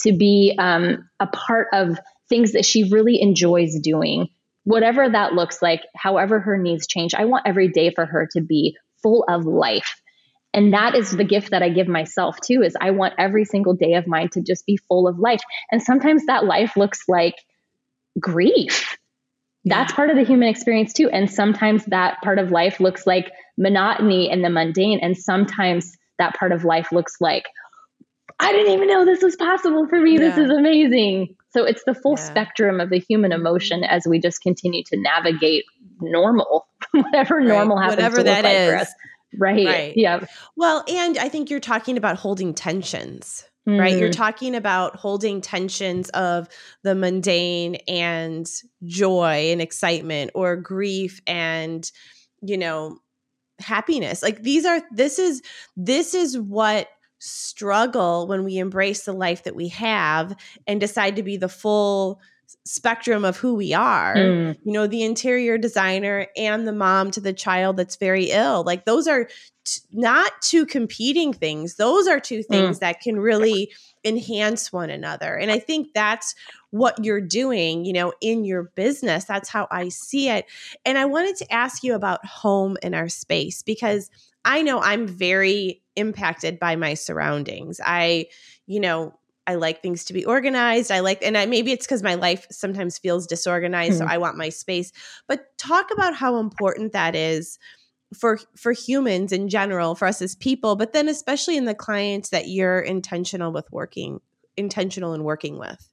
[0.00, 4.28] to be um, a part of things that she really enjoys doing,
[4.64, 7.14] whatever that looks like, however her needs change.
[7.14, 10.00] I want every day for her to be full of life.
[10.52, 13.74] And that is the gift that I give myself too is I want every single
[13.74, 15.42] day of mine to just be full of life.
[15.70, 17.34] And sometimes that life looks like
[18.20, 18.96] grief.
[19.64, 21.08] That's part of the human experience too.
[21.08, 24.98] And sometimes that part of life looks like monotony and the mundane.
[25.00, 27.44] And sometimes that part of life looks like,
[28.38, 30.14] I didn't even know this was possible for me.
[30.14, 30.18] Yeah.
[30.18, 31.36] This is amazing.
[31.50, 32.24] So it's the full yeah.
[32.24, 33.40] spectrum of the human mm-hmm.
[33.40, 35.64] emotion as we just continue to navigate
[36.00, 37.46] normal, whatever right.
[37.46, 38.94] normal happens whatever to that like is.
[39.36, 39.66] Right.
[39.66, 39.92] right.
[39.96, 40.26] Yeah.
[40.56, 43.48] Well, and I think you're talking about holding tensions.
[43.66, 43.80] Mm-hmm.
[43.80, 43.96] Right.
[43.96, 44.22] You're mm-hmm.
[44.22, 46.48] talking about holding tensions of
[46.82, 48.46] the mundane and
[48.84, 51.90] joy and excitement or grief and,
[52.42, 52.98] you know,
[53.58, 54.22] happiness.
[54.22, 55.40] Like these are, this is,
[55.76, 56.88] this is what
[57.20, 62.20] struggle when we embrace the life that we have and decide to be the full
[62.66, 64.14] spectrum of who we are.
[64.14, 64.58] Mm.
[64.64, 68.62] You know, the interior designer and the mom to the child that's very ill.
[68.62, 69.28] Like those are
[69.64, 71.76] t- not two competing things.
[71.76, 72.80] Those are two things mm.
[72.80, 73.72] that can really
[74.04, 75.34] enhance one another.
[75.34, 76.34] And I think that's
[76.70, 79.24] what you're doing, you know, in your business.
[79.24, 80.46] That's how I see it.
[80.84, 84.10] And I wanted to ask you about home in our space because
[84.44, 87.80] I know I'm very impacted by my surroundings.
[87.84, 88.26] I,
[88.66, 89.14] you know,
[89.46, 90.90] I like things to be organized.
[90.90, 94.08] I like, and I, maybe it's because my life sometimes feels disorganized, mm-hmm.
[94.08, 94.92] so I want my space.
[95.28, 97.58] But talk about how important that is
[98.14, 102.30] for for humans in general, for us as people, but then especially in the clients
[102.30, 104.20] that you're intentional with working,
[104.56, 105.88] intentional in working with.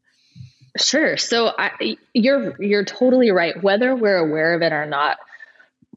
[0.77, 1.17] Sure.
[1.17, 3.62] So I, you're you're totally right.
[3.62, 5.17] Whether we're aware of it or not,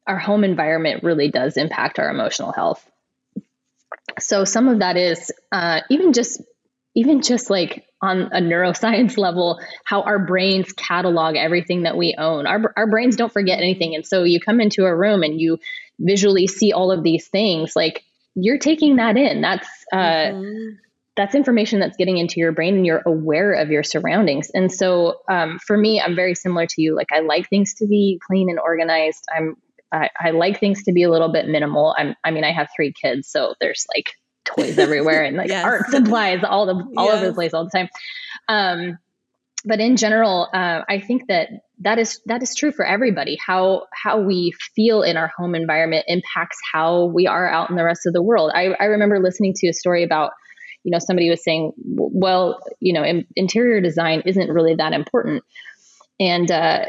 [0.06, 2.84] our home environment really does impact our emotional health
[4.18, 6.40] so some of that is uh, even just
[6.96, 12.46] even just like on a neuroscience level how our brains catalog everything that we own
[12.46, 15.58] our, our brains don't forget anything and so you come into a room and you
[16.00, 18.02] visually see all of these things like
[18.34, 20.74] you're taking that in that's uh, mm-hmm.
[21.16, 25.20] that's information that's getting into your brain and you're aware of your surroundings and so
[25.30, 28.48] um, for me i'm very similar to you like i like things to be clean
[28.50, 29.56] and organized i'm
[29.92, 31.94] I, I like things to be a little bit minimal.
[31.96, 34.10] I'm, I mean, I have three kids, so there's like
[34.44, 35.64] toys everywhere and like yes.
[35.64, 37.16] art supplies all the all yes.
[37.16, 37.88] over the place all the time.
[38.48, 38.98] Um,
[39.64, 41.48] but in general, uh, I think that
[41.80, 43.38] that is that is true for everybody.
[43.44, 47.84] How how we feel in our home environment impacts how we are out in the
[47.84, 48.52] rest of the world.
[48.54, 50.32] I, I remember listening to a story about
[50.82, 55.42] you know somebody was saying, well, you know, in, interior design isn't really that important,
[56.20, 56.84] and uh,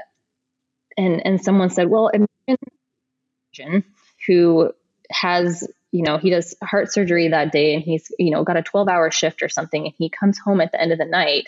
[0.97, 3.85] and and someone said, well, imagine
[4.27, 4.71] who
[5.09, 8.63] has you know he does heart surgery that day and he's you know got a
[8.63, 11.45] 12 hour shift or something and he comes home at the end of the night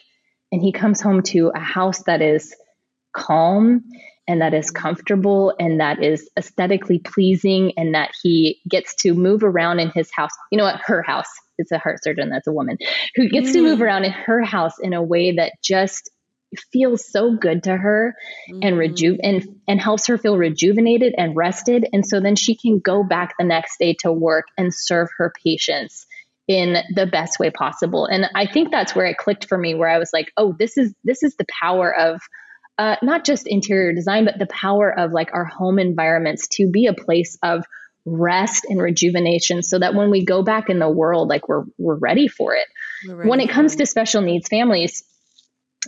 [0.52, 2.56] and he comes home to a house that is
[3.14, 3.84] calm
[4.28, 9.44] and that is comfortable and that is aesthetically pleasing and that he gets to move
[9.44, 12.52] around in his house you know what her house it's a heart surgeon that's a
[12.52, 12.78] woman
[13.16, 13.54] who gets mm.
[13.54, 13.84] to move mm.
[13.84, 16.12] around in her house in a way that just
[16.72, 18.16] feels so good to her
[18.50, 18.60] mm-hmm.
[18.64, 22.80] and reju and and helps her feel rejuvenated and rested and so then she can
[22.80, 26.06] go back the next day to work and serve her patients
[26.48, 28.06] in the best way possible.
[28.06, 30.78] And i think that's where it clicked for me where i was like oh this
[30.78, 32.22] is this is the power of
[32.80, 36.86] uh, not just interior design but the power of like our home environments to be
[36.86, 37.66] a place of
[38.06, 41.98] rest and rejuvenation so that when we go back in the world like we're we're
[41.98, 42.68] ready for it.
[43.10, 45.04] Ready when it comes to special needs families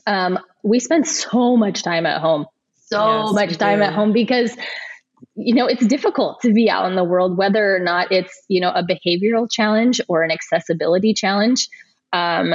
[0.06, 2.46] um, we spend so much time at home,
[2.86, 3.84] so yes, much time do.
[3.84, 4.56] at home because
[5.40, 8.60] you know it's difficult to be out in the world whether or not it's you
[8.62, 11.70] know a behavioral challenge or an accessibility challenge
[12.14, 12.54] um,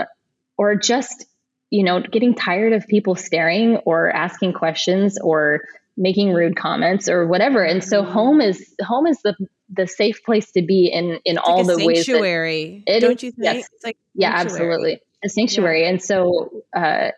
[0.59, 1.27] or just
[1.71, 5.63] you know getting tired of people staring or asking questions or
[5.97, 7.63] making rude comments or whatever.
[7.63, 8.13] And so mm-hmm.
[8.13, 9.35] home is home is the
[9.71, 13.31] the safe place to be in in it's all like the ways sanctuary don't you
[13.31, 13.45] think?
[13.45, 13.69] Yes.
[13.85, 15.01] like yeah absolutely.
[15.25, 15.83] A sanctuary.
[15.83, 15.91] Yeah.
[15.91, 17.11] and so uh,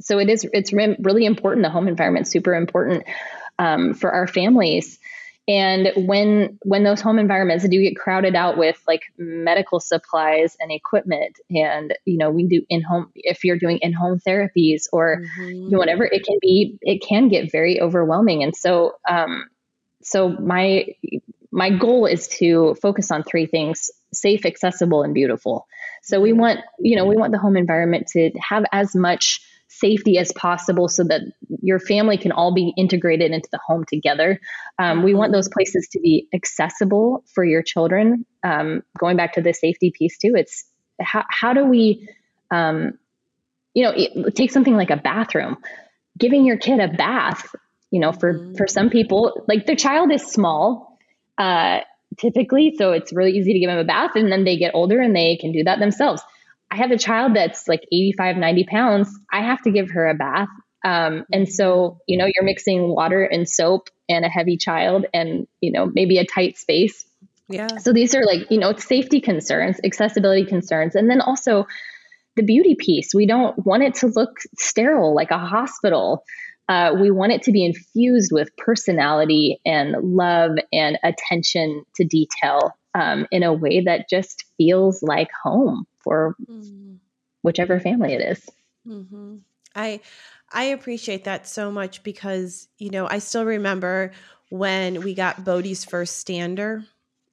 [0.00, 1.64] so it is it's really important.
[1.64, 3.04] The home environment super important
[3.58, 4.98] um, for our families
[5.46, 10.72] and when when those home environments do get crowded out with like medical supplies and
[10.72, 15.20] equipment and you know we do in home if you're doing in home therapies or
[15.20, 15.48] mm-hmm.
[15.48, 19.44] you know, whatever it can be it can get very overwhelming and so um
[20.02, 20.86] so my
[21.50, 25.66] my goal is to focus on three things safe accessible and beautiful
[26.02, 26.40] so we mm-hmm.
[26.40, 29.42] want you know we want the home environment to have as much
[29.78, 31.22] safety as possible so that
[31.62, 34.40] your family can all be integrated into the home together.
[34.78, 35.36] Um, we want mm-hmm.
[35.36, 38.24] those places to be accessible for your children.
[38.42, 40.64] Um, going back to the safety piece too, it's
[41.00, 42.08] how, how do we,
[42.50, 42.98] um,
[43.74, 45.56] you know, take something like a bathroom,
[46.18, 47.54] giving your kid a bath,
[47.90, 48.54] you know, for, mm-hmm.
[48.54, 50.98] for some people, like the child is small,
[51.38, 51.80] uh,
[52.18, 52.74] typically.
[52.78, 55.16] So it's really easy to give them a bath and then they get older and
[55.16, 56.22] they can do that themselves.
[56.70, 59.18] I have a child that's like 85, 90 pounds.
[59.32, 60.48] I have to give her a bath.
[60.84, 65.46] Um, and so, you know, you're mixing water and soap and a heavy child and,
[65.60, 67.06] you know, maybe a tight space.
[67.48, 67.78] Yeah.
[67.78, 71.66] So these are like, you know, it's safety concerns, accessibility concerns, and then also
[72.36, 73.14] the beauty piece.
[73.14, 76.24] We don't want it to look sterile like a hospital.
[76.68, 82.76] Uh, we want it to be infused with personality and love and attention to detail
[82.94, 86.96] um, in a way that just feels like home for mm-hmm.
[87.42, 88.48] whichever family it is.
[88.86, 89.36] Mm-hmm.
[89.74, 90.00] I
[90.52, 94.12] I appreciate that so much because you know I still remember
[94.50, 96.84] when we got Bodhi's first stander.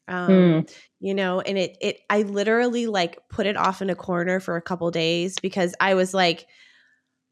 [0.08, 0.74] Um, mm.
[1.00, 4.56] you know, and it it I literally like put it off in a corner for
[4.56, 6.48] a couple days because I was like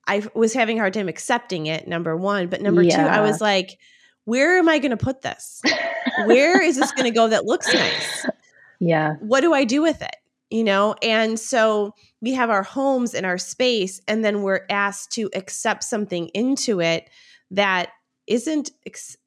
[0.07, 3.03] I was having a hard time accepting it number 1, but number yeah.
[3.03, 3.79] 2 I was like
[4.25, 5.61] where am I going to put this?
[6.25, 8.25] where is this going to go that looks nice?
[8.81, 9.15] Yeah.
[9.19, 10.15] What do I do with it?
[10.49, 15.11] You know and so we have our homes and our space and then we're asked
[15.11, 17.09] to accept something into it
[17.51, 17.89] that
[18.29, 18.69] isn't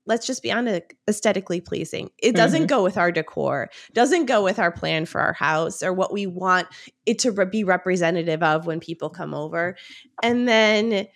[0.06, 2.11] let's just be honest aesthetically pleasing.
[2.18, 2.66] It doesn't mm-hmm.
[2.66, 6.26] go with our decor doesn't go with our plan for our house or what we
[6.26, 6.68] want
[7.04, 9.76] it to re- be representative of when people come over.
[10.22, 11.08] And then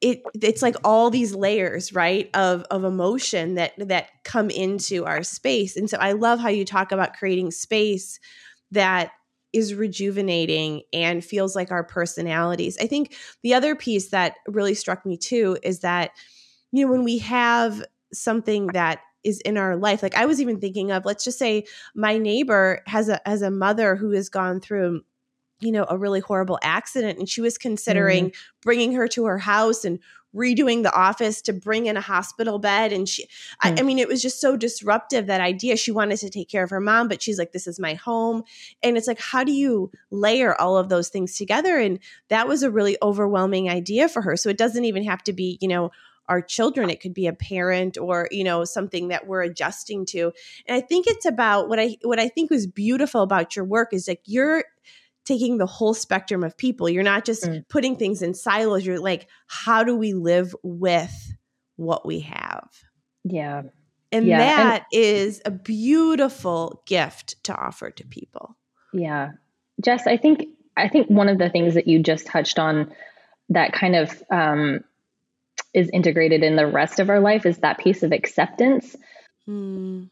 [0.00, 5.22] it it's like all these layers right of of emotion that that come into our
[5.22, 5.76] space.
[5.76, 8.18] And so i love how you talk about creating space
[8.76, 9.10] that
[9.52, 12.76] is rejuvenating and feels like our personalities.
[12.80, 16.10] I think the other piece that really struck me too is that,
[16.72, 20.60] you know, when we have something that is in our life, like I was even
[20.60, 24.60] thinking of, let's just say my neighbor has a has a mother who has gone
[24.60, 25.02] through
[25.60, 28.34] you know a really horrible accident and she was considering mm.
[28.62, 29.98] bringing her to her house and
[30.36, 33.26] redoing the office to bring in a hospital bed and she
[33.62, 33.76] I, hmm.
[33.78, 35.76] I, mean it was just so disruptive that idea.
[35.76, 38.42] She wanted to take care of her mom but she's like this is my home.
[38.82, 41.78] And it's like how do you layer all of those things together?
[41.78, 44.36] And that was a really overwhelming idea for her.
[44.36, 45.90] So it doesn't even have to be you know
[46.28, 46.90] our children.
[46.90, 50.32] It could be a parent or you know something that we're adjusting to.
[50.66, 53.92] And i think it's about what i what i think was beautiful about your work
[53.92, 54.64] is like you're
[55.26, 56.88] taking the whole spectrum of people.
[56.88, 57.68] You're not just mm.
[57.68, 58.86] putting things in silos.
[58.86, 61.32] You're like, how do we live with
[61.76, 62.68] what we have?
[63.24, 63.62] Yeah.
[64.12, 64.38] And yeah.
[64.38, 68.56] that and- is a beautiful gift to offer to people.
[68.94, 69.32] Yeah.
[69.82, 72.92] Jess, I think I think one of the things that you just touched on
[73.48, 74.84] that kind of um,
[75.74, 78.96] is integrated in the rest of our life is that piece of acceptance.
[79.48, 80.10] Mm.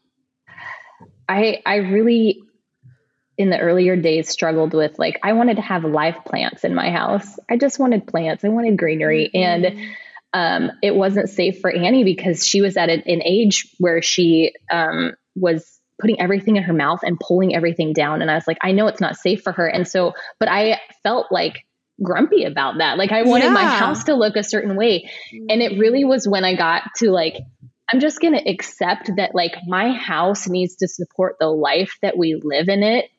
[1.27, 2.41] I I really
[3.37, 6.91] in the earlier days struggled with like I wanted to have live plants in my
[6.91, 7.37] house.
[7.49, 8.43] I just wanted plants.
[8.43, 9.65] I wanted greenery mm-hmm.
[9.65, 9.89] and
[10.33, 14.53] um, it wasn't safe for Annie because she was at an, an age where she
[14.71, 18.57] um, was putting everything in her mouth and pulling everything down and I was like
[18.61, 21.65] I know it's not safe for her and so but I felt like
[22.03, 22.97] grumpy about that.
[22.97, 23.53] Like I wanted yeah.
[23.53, 25.09] my house to look a certain way.
[25.31, 27.37] And it really was when I got to like
[27.87, 32.17] I'm just going to accept that like my house needs to support the life that
[32.17, 33.09] we live in it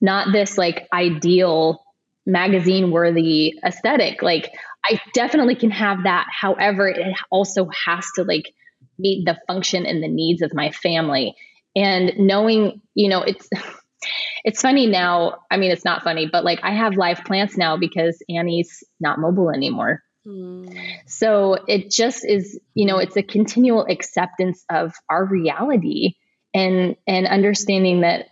[0.00, 1.84] not this like ideal
[2.26, 4.22] magazine worthy aesthetic.
[4.22, 4.50] Like
[4.84, 6.26] I definitely can have that.
[6.30, 8.52] However, it also has to like
[8.98, 11.34] meet the function and the needs of my family.
[11.74, 13.48] And knowing, you know, it's
[14.44, 15.38] it's funny now.
[15.50, 19.18] I mean, it's not funny, but like I have live plants now because Annie's not
[19.18, 20.02] mobile anymore.
[20.26, 20.74] Mm.
[21.06, 26.14] So it just is, you know, it's a continual acceptance of our reality
[26.52, 28.26] and and understanding that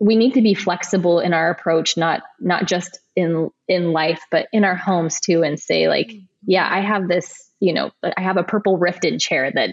[0.00, 4.46] we need to be flexible in our approach not not just in in life but
[4.52, 6.24] in our homes too and say like mm-hmm.
[6.46, 9.70] yeah i have this you know i have a purple Rifton chair that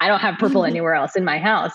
[0.00, 1.74] i don't have purple anywhere else in my house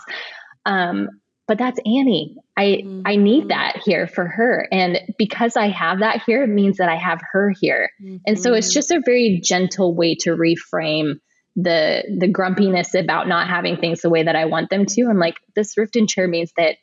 [0.65, 1.09] um,
[1.47, 3.01] but that's annie i mm-hmm.
[3.05, 3.49] i need mm-hmm.
[3.49, 7.19] that here for her and because i have that here it means that i have
[7.33, 8.17] her here mm-hmm.
[8.25, 8.73] and so it's mm-hmm.
[8.73, 11.15] just a very gentle way to reframe
[11.57, 15.19] the the grumpiness about not having things the way that i want them to i'm
[15.19, 16.77] like this Rifton chair means that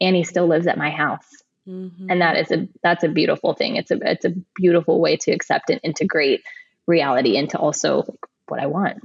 [0.00, 1.26] Annie still lives at my house.
[1.68, 2.10] Mm-hmm.
[2.10, 3.76] And that is a that's a beautiful thing.
[3.76, 6.44] It's a it's a beautiful way to accept and integrate
[6.86, 8.98] reality into also like what I want.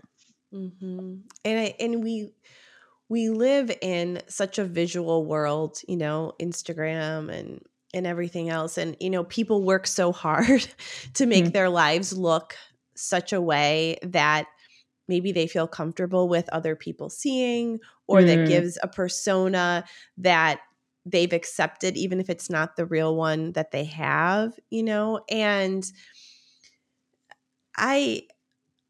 [0.54, 1.16] Mm-hmm.
[1.44, 2.32] And I and we
[3.10, 7.62] we live in such a visual world, you know, Instagram and
[7.94, 8.78] and everything else.
[8.78, 10.68] And, you know, people work so hard
[11.16, 11.52] to make mm-hmm.
[11.52, 12.56] their lives look
[12.96, 14.48] such a way that
[15.08, 18.28] maybe they feel comfortable with other people seeing or mm.
[18.28, 19.84] that gives a persona
[20.18, 20.62] that
[21.06, 25.92] they've accepted even if it's not the real one that they have you know and
[27.78, 28.22] i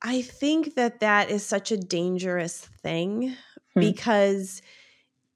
[0.02, 3.36] i think that that is such a dangerous thing
[3.74, 3.80] hmm.
[3.80, 4.62] because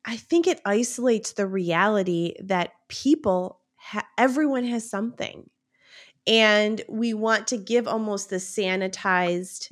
[0.03, 5.49] i think it isolates the reality that people ha- everyone has something
[6.27, 9.71] and we want to give almost the sanitized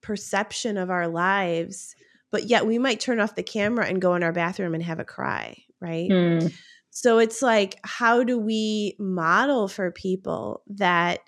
[0.00, 1.94] perception of our lives
[2.32, 4.98] but yet we might turn off the camera and go in our bathroom and have
[4.98, 6.52] a cry right mm.
[6.90, 11.20] so it's like how do we model for people that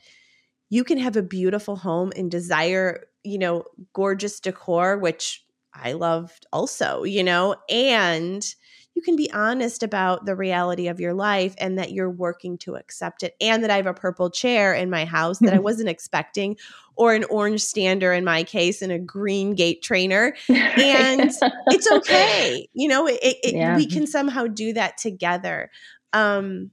[0.70, 5.44] you can have a beautiful home and desire you know gorgeous decor which
[5.74, 8.54] i loved also you know and
[8.98, 12.74] you can be honest about the reality of your life and that you're working to
[12.74, 15.88] accept it and that I have a purple chair in my house that I wasn't
[15.88, 16.56] expecting
[16.96, 20.34] or an orange stander in my case and a green gait trainer.
[20.48, 21.30] And
[21.68, 23.76] it's okay you know it, it, yeah.
[23.76, 25.70] we can somehow do that together.
[26.12, 26.72] Um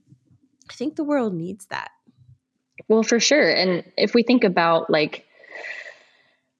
[0.68, 1.92] i think the world needs that.
[2.88, 3.48] Well for sure.
[3.48, 5.24] And if we think about like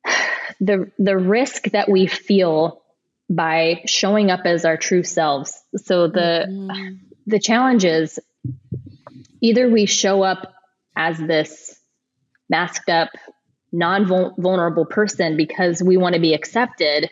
[0.61, 2.85] the the risk that we feel
[3.29, 5.63] by showing up as our true selves.
[5.77, 6.95] So the mm-hmm.
[7.27, 8.19] the challenge is
[9.41, 10.53] either we show up
[10.97, 11.79] as this
[12.49, 13.11] masked up
[13.73, 17.11] non-vulnerable person because we want to be accepted,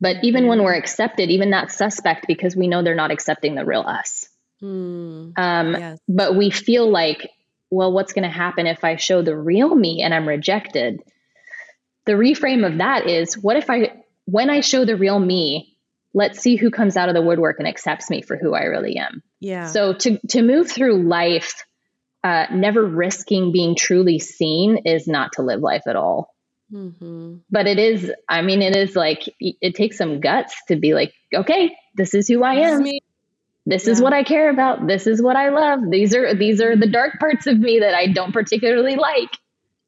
[0.00, 3.64] but even when we're accepted, even that suspect because we know they're not accepting the
[3.64, 4.28] real us.
[4.62, 5.98] Mm, um, yes.
[6.08, 7.30] But we feel like,
[7.70, 11.02] well, what's going to happen if I show the real me and I'm rejected?
[12.06, 13.95] The reframe of that is, what if I
[14.26, 15.76] when I show the real me,
[16.12, 18.96] let's see who comes out of the woodwork and accepts me for who I really
[18.96, 19.22] am.
[19.40, 19.68] Yeah.
[19.68, 21.64] So to to move through life,
[22.22, 26.34] uh, never risking being truly seen is not to live life at all.
[26.72, 27.36] Mm-hmm.
[27.50, 28.10] But it is.
[28.28, 32.28] I mean, it is like it takes some guts to be like, okay, this is
[32.28, 32.84] who I am.
[33.66, 33.92] This yeah.
[33.92, 34.86] is what I care about.
[34.86, 35.80] This is what I love.
[35.90, 39.30] These are these are the dark parts of me that I don't particularly like.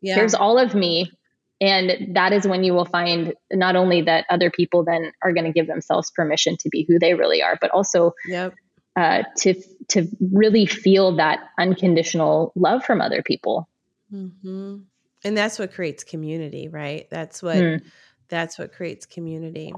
[0.00, 0.14] Yeah.
[0.14, 1.12] Here's all of me.
[1.60, 5.44] And that is when you will find not only that other people then are going
[5.44, 8.54] to give themselves permission to be who they really are, but also yep.
[8.96, 9.54] uh, to
[9.88, 13.68] to really feel that unconditional love from other people.
[14.12, 14.76] Mm-hmm.
[15.24, 17.08] And that's what creates community, right?
[17.10, 17.82] That's what mm.
[18.28, 19.74] that's what creates community.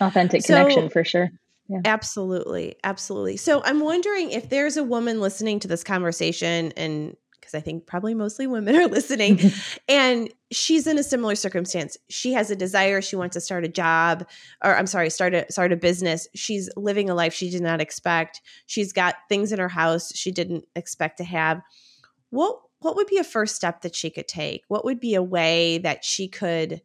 [0.00, 1.30] Authentic so, connection for sure.
[1.68, 1.82] Yeah.
[1.84, 2.76] Absolutely.
[2.82, 3.36] Absolutely.
[3.36, 7.86] So I'm wondering if there's a woman listening to this conversation and because I think
[7.86, 9.40] probably mostly women are listening.
[9.88, 11.96] and she's in a similar circumstance.
[12.08, 13.00] She has a desire.
[13.00, 14.26] She wants to start a job,
[14.62, 16.28] or I'm sorry, start a start a business.
[16.34, 18.40] She's living a life she did not expect.
[18.66, 21.62] She's got things in her house she didn't expect to have.
[22.30, 24.62] What what would be a first step that she could take?
[24.68, 26.80] What would be a way that she could,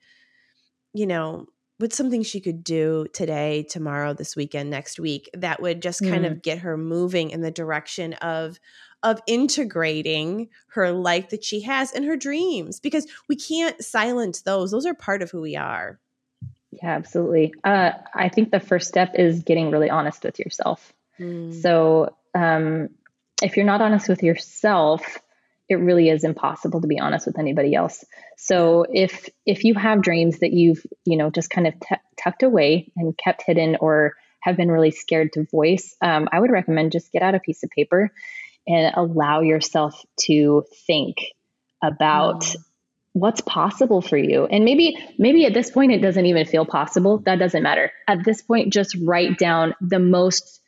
[0.93, 1.47] you know,
[1.77, 6.25] what's something she could do today, tomorrow, this weekend, next week that would just kind
[6.25, 6.31] mm.
[6.31, 8.59] of get her moving in the direction of
[9.05, 14.71] of integrating her life that she has and her dreams because we can't silence those.
[14.71, 15.99] Those are part of who we are.
[16.71, 17.53] Yeah, absolutely.
[17.63, 20.91] Uh, I think the first step is getting really honest with yourself.
[21.19, 21.61] Mm.
[21.61, 22.89] So, um,
[23.41, 25.19] if you're not honest with yourself,
[25.69, 28.03] it really is impossible to be honest with anybody else.
[28.37, 32.43] So if if you have dreams that you've you know just kind of t- tucked
[32.43, 36.91] away and kept hidden or have been really scared to voice, um, I would recommend
[36.91, 38.11] just get out a piece of paper
[38.67, 41.17] and allow yourself to think
[41.83, 42.55] about mm.
[43.13, 44.45] what's possible for you.
[44.45, 47.19] And maybe maybe at this point it doesn't even feel possible.
[47.19, 47.91] That doesn't matter.
[48.07, 50.61] At this point just write down the most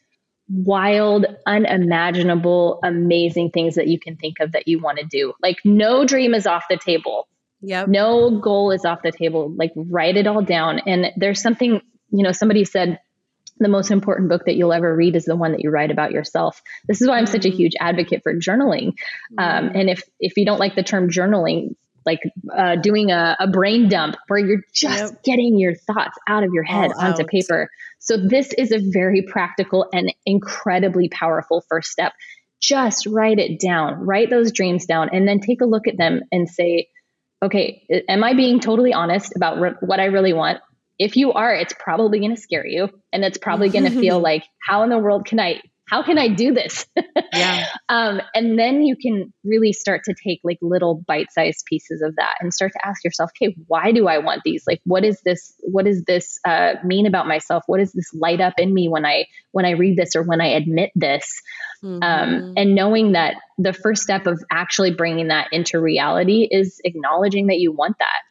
[0.50, 5.34] wild unimaginable amazing things that you can think of that you want to do.
[5.42, 7.28] Like no dream is off the table.
[7.62, 9.52] Yeah no goal is off the table.
[9.56, 10.80] Like write it all down.
[10.80, 13.00] And there's something you know somebody said
[13.60, 16.12] the most important book that you'll ever read is the one that you write about
[16.12, 16.62] yourself.
[16.88, 17.56] This is why I'm such a mm.
[17.56, 18.94] huge advocate for journaling.
[19.38, 19.80] Um, mm.
[19.80, 21.76] and if if you don't like the term journaling,
[22.08, 22.22] like
[22.56, 25.24] uh, doing a, a, brain dump where you're just yep.
[25.24, 27.28] getting your thoughts out of your head All onto out.
[27.28, 27.70] paper.
[28.00, 32.14] So this is a very practical and incredibly powerful first step.
[32.62, 36.22] Just write it down, write those dreams down, and then take a look at them
[36.32, 36.88] and say,
[37.44, 40.60] okay, am I being totally honest about re- what I really want?
[41.00, 44.20] If you are, it's probably going to scare you and it's probably going to feel
[44.20, 46.86] like, how in the world can I how can I do this?
[47.34, 47.68] Yeah.
[47.90, 52.16] um, and then you can really start to take like little bite sized pieces of
[52.16, 54.64] that and start to ask yourself, okay, why do I want these?
[54.66, 55.54] Like, what is this?
[55.60, 57.64] What does this uh, mean about myself?
[57.68, 60.42] What does this light up in me when I when I read this or when
[60.42, 61.42] I admit this?
[61.84, 62.04] Um, mm-hmm.
[62.04, 67.48] Um, and knowing that the first step of actually bringing that into reality is acknowledging
[67.48, 68.22] that you want that.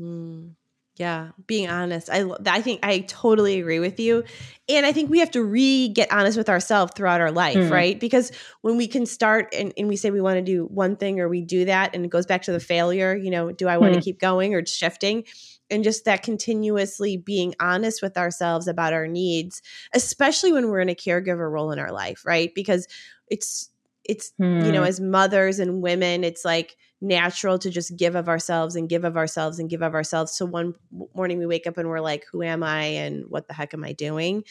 [0.00, 0.55] Mm.
[0.98, 2.08] Yeah, being honest.
[2.10, 4.24] I I think I totally agree with you.
[4.66, 7.70] And I think we have to re get honest with ourselves throughout our life, mm.
[7.70, 8.00] right?
[8.00, 8.32] Because
[8.62, 11.28] when we can start and, and we say we want to do one thing or
[11.28, 13.92] we do that and it goes back to the failure, you know, do I want
[13.92, 13.96] mm.
[13.96, 15.24] to keep going or shifting?
[15.68, 19.60] And just that continuously being honest with ourselves about our needs,
[19.92, 22.54] especially when we're in a caregiver role in our life, right?
[22.54, 22.88] Because
[23.28, 23.70] it's
[24.04, 24.64] it's mm.
[24.64, 24.86] you know, hmm.
[24.86, 29.16] as mothers and women, it's like natural to just give of ourselves and give of
[29.16, 30.32] ourselves and give of ourselves.
[30.32, 30.74] So one
[31.14, 33.84] morning we wake up and we're like, who am I and what the heck am
[33.84, 34.44] I doing?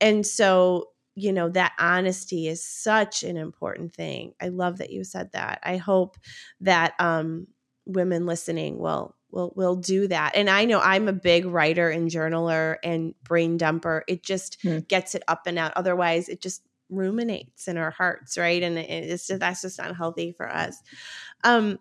[0.00, 4.32] And so, you know, that honesty is such an important thing.
[4.40, 5.60] I love that you said that.
[5.62, 6.16] I hope
[6.60, 7.46] that um,
[7.84, 10.32] women listening will will will do that.
[10.34, 14.02] And I know I'm a big writer and journaler and brain dumper.
[14.06, 14.78] It just hmm.
[14.80, 15.72] gets it up and out.
[15.76, 16.62] Otherwise, it just
[16.92, 18.62] ruminates in our hearts, right?
[18.62, 20.76] And it's just that's just not healthy for us.
[21.44, 21.78] Um,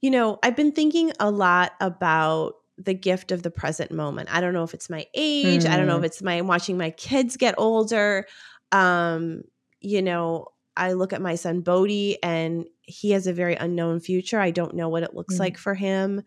[0.00, 4.32] you know, I've been thinking a lot about the gift of the present moment.
[4.34, 5.64] I don't know if it's my age.
[5.64, 5.70] Mm.
[5.70, 6.06] I don't know if mm.
[6.06, 8.26] it's my watching my kids get older.
[8.72, 9.42] Um,
[9.80, 14.40] you know, I look at my son Bodie and he has a very unknown future.
[14.40, 15.40] I don't know what it looks mm.
[15.40, 16.22] like for him.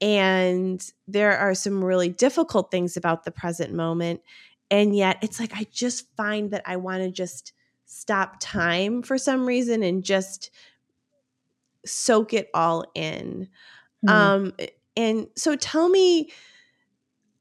[0.00, 4.20] And there are some really difficult things about the present moment.
[4.70, 7.52] And yet it's like I just find that I want to just
[7.86, 10.50] stop time for some reason and just
[11.84, 13.48] soak it all in.
[14.04, 14.08] Mm-hmm.
[14.08, 14.52] Um,
[14.96, 16.30] and so tell me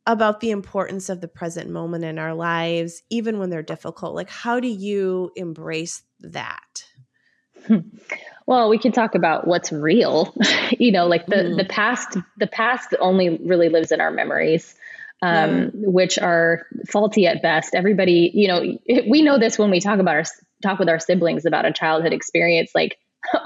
[0.07, 4.13] about the importance of the present moment in our lives, even when they're difficult.
[4.13, 6.85] Like, how do you embrace that?
[8.47, 10.35] Well, we can talk about what's real.
[10.79, 11.57] you know, like the mm.
[11.57, 12.17] the past.
[12.37, 14.75] The past only really lives in our memories,
[15.25, 17.73] um, which are faulty at best.
[17.73, 18.77] Everybody, you know,
[19.09, 20.23] we know this when we talk about our
[20.61, 22.71] talk with our siblings about a childhood experience.
[22.75, 22.97] Like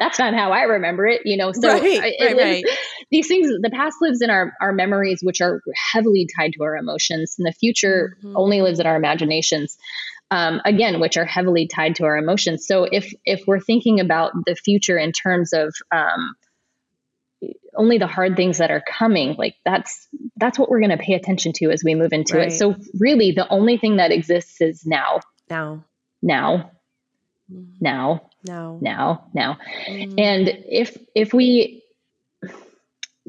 [0.00, 1.52] that's not how I remember it, you know.
[1.52, 2.64] So right, it, right, right.
[3.10, 5.60] these things, the past lives in our our memories, which are
[5.92, 8.34] heavily tied to our emotions, and the future mm-hmm.
[8.36, 9.76] only lives in our imaginations.
[10.28, 12.66] Um, again, which are heavily tied to our emotions.
[12.66, 16.34] So if if we're thinking about the future in terms of um,
[17.76, 21.14] only the hard things that are coming, like that's that's what we're going to pay
[21.14, 22.52] attention to as we move into it.
[22.52, 25.20] So really, the only thing that exists is now.
[25.50, 25.84] Now.
[26.22, 26.70] Now.
[27.50, 27.74] Mm-hmm.
[27.80, 29.58] Now now now now
[29.88, 30.14] mm.
[30.18, 31.82] and if if we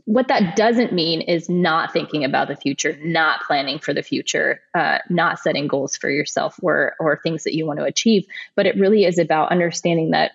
[0.06, 4.62] what that doesn't mean is not thinking about the future not planning for the future
[4.74, 8.66] uh, not setting goals for yourself or or things that you want to achieve but
[8.66, 10.32] it really is about understanding that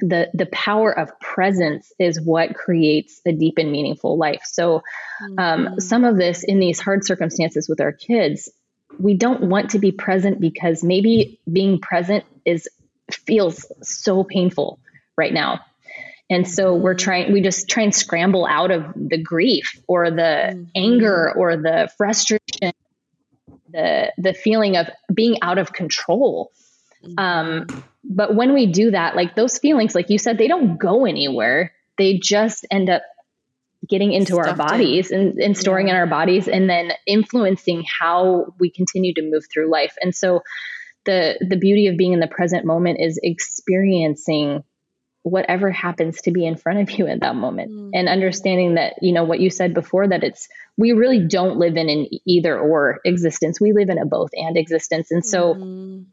[0.00, 4.82] the the power of presence is what creates a deep and meaningful life so
[5.38, 5.78] um, mm-hmm.
[5.78, 8.50] some of this in these hard circumstances with our kids
[8.98, 12.68] we don't want to be present because maybe being present is
[13.10, 14.78] feels so painful
[15.16, 15.60] right now.
[16.30, 17.04] And so we're mm-hmm.
[17.04, 20.64] trying, we just try and scramble out of the grief or the mm-hmm.
[20.74, 22.72] anger or the frustration,
[23.70, 26.50] the, the feeling of being out of control.
[27.04, 27.18] Mm-hmm.
[27.18, 31.06] Um, but when we do that, like those feelings, like you said, they don't go
[31.06, 31.72] anywhere.
[31.96, 33.02] They just end up
[33.88, 35.94] getting into Stuffed our bodies and, and, storing yeah.
[35.94, 39.94] in our bodies and then influencing how we continue to move through life.
[40.00, 40.42] And so
[41.04, 44.64] the the beauty of being in the present moment is experiencing
[45.22, 47.90] whatever happens to be in front of you at that moment mm.
[47.94, 51.76] and understanding that you know what you said before that it's we really don't live
[51.76, 56.04] in an either or existence we live in a both and existence and so mm.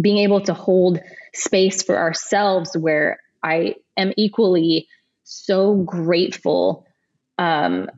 [0.00, 1.00] Being able to hold
[1.34, 4.88] space for ourselves where i am equally
[5.24, 6.86] so grateful
[7.38, 7.88] um,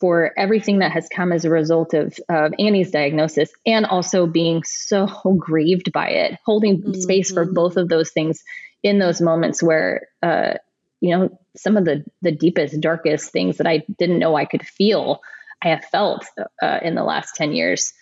[0.00, 4.62] for everything that has come as a result of, of Annie's diagnosis and also being
[4.64, 5.06] so
[5.38, 6.94] grieved by it, holding mm-hmm.
[6.94, 8.42] space for both of those things
[8.82, 10.54] in those moments where, uh,
[11.00, 14.66] you know, some of the, the deepest, darkest things that I didn't know I could
[14.66, 15.20] feel,
[15.62, 16.24] I have felt
[16.62, 17.92] uh, in the last 10 years.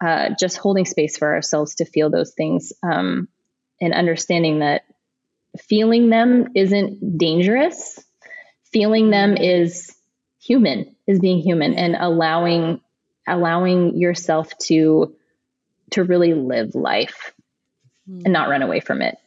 [0.00, 3.28] Uh, just holding space for ourselves to feel those things um,
[3.82, 4.82] and understanding that
[5.58, 8.02] feeling them isn't dangerous.
[8.72, 9.94] Feeling them is
[10.40, 12.80] human is being human and allowing
[13.28, 15.14] allowing yourself to
[15.90, 17.32] to really live life
[18.08, 18.22] mm.
[18.24, 19.18] and not run away from it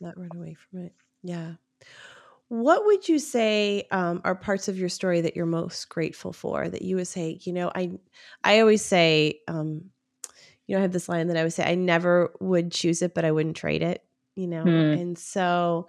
[0.00, 0.92] not run away from it
[1.22, 1.52] yeah
[2.48, 6.68] what would you say um, are parts of your story that you're most grateful for
[6.68, 7.90] that you would say you know i
[8.44, 9.90] i always say um,
[10.66, 13.14] you know, I have this line that I would say, I never would choose it,
[13.14, 14.02] but I wouldn't trade it,
[14.34, 14.64] you know?
[14.64, 15.00] Mm.
[15.00, 15.88] And so,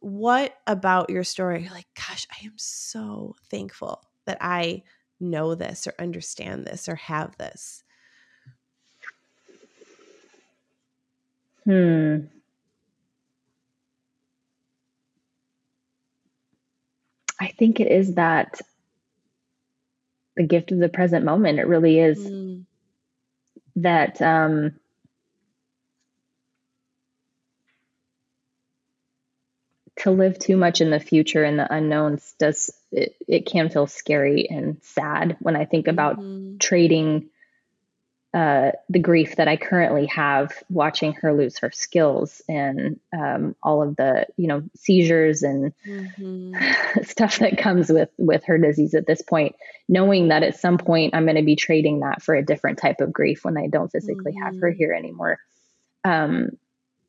[0.00, 1.62] what about your story?
[1.62, 4.82] You're like, gosh, I am so thankful that I
[5.18, 7.82] know this or understand this or have this.
[11.64, 12.18] Hmm.
[17.38, 18.60] I think it is that
[20.36, 21.58] the gift of the present moment.
[21.58, 22.64] It really is Mm.
[23.82, 24.72] That um,
[29.96, 33.86] to live too much in the future and the unknowns does it, it can feel
[33.86, 36.58] scary and sad when I think about Mhm.
[36.58, 37.30] trading
[38.32, 43.82] uh, the grief that I currently have watching her lose her skills and um, all
[43.82, 46.52] of the you know seizures and Mhm.
[47.04, 49.54] stuff that comes with with her disease at this point
[49.88, 53.00] knowing that at some point i'm going to be trading that for a different type
[53.00, 54.76] of grief when i don't physically have her Mhm.
[54.76, 55.38] here anymore
[56.04, 56.50] um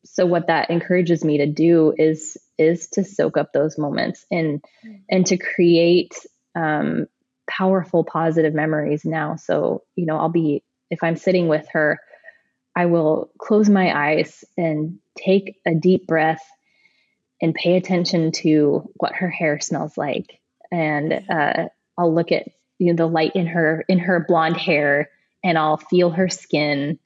[0.05, 4.63] so what that encourages me to do is is to soak up those moments and
[5.09, 6.13] and to create
[6.55, 7.07] um
[7.49, 11.99] powerful positive memories now so you know i'll be if i'm sitting with her
[12.75, 16.43] i will close my eyes and take a deep breath
[17.41, 20.39] and pay attention to what her hair smells like.
[20.71, 25.09] And uh, i'll look at you know the light in her in her blonde hair
[25.43, 26.97] and i'll feel her skin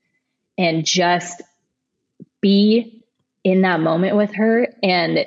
[0.57, 1.41] and just
[2.41, 3.03] be
[3.43, 5.25] in that moment with her and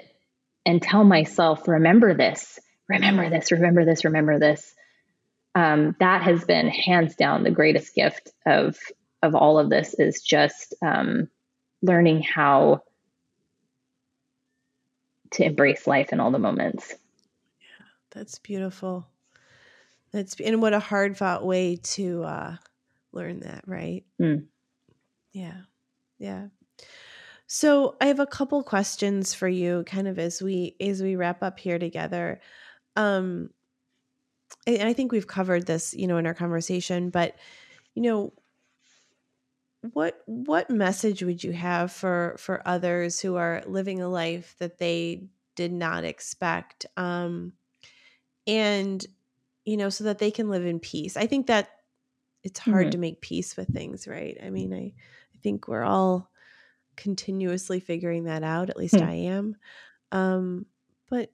[0.64, 2.58] and tell myself remember this.
[2.88, 3.50] Remember this.
[3.52, 4.04] Remember this.
[4.04, 4.74] Remember this
[5.58, 8.78] um, that has been hands down the greatest gift of
[9.24, 11.28] of all of this is just um,
[11.82, 12.84] learning how
[15.32, 16.94] to embrace life in all the moments.
[17.60, 19.08] Yeah, that's beautiful.
[20.12, 22.56] That's and what a hard fought way to uh,
[23.10, 24.04] learn that, right?
[24.22, 24.44] Mm.
[25.32, 25.62] Yeah,
[26.20, 26.46] yeah.
[27.48, 31.42] So I have a couple questions for you, kind of as we as we wrap
[31.42, 32.40] up here together.
[32.94, 33.50] Um,
[34.66, 37.36] and I think we've covered this, you know, in our conversation, but
[37.94, 38.32] you know,
[39.92, 44.78] what what message would you have for for others who are living a life that
[44.78, 46.86] they did not expect?
[46.96, 47.52] Um,
[48.46, 49.04] and
[49.64, 51.70] you know so that they can live in peace i think that
[52.44, 52.92] it's hard Mhm.
[52.92, 54.78] to make peace with things right i mean i
[55.34, 56.30] i think we're all
[56.96, 59.02] continuously figuring that out at least Hmm.
[59.02, 59.56] i am
[60.12, 60.66] um
[61.08, 61.32] but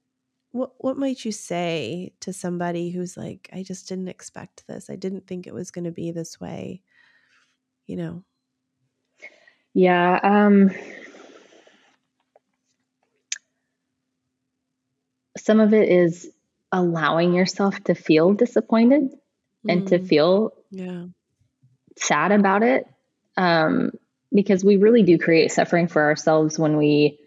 [0.55, 4.89] what what might you say to somebody who's like i just didn't expect this.
[4.89, 6.83] I didn't think it was going to be this way
[7.87, 8.25] you know?
[9.75, 10.21] Yeah.
[10.23, 10.71] Um,
[15.37, 16.31] some of it is
[16.73, 19.11] allowing yourself to feel disappointed
[19.69, 21.07] and to Mm, feel yeah.
[21.97, 22.87] sad about it
[23.37, 23.93] um,
[24.33, 27.19] because we really do create suffering for ourselves when we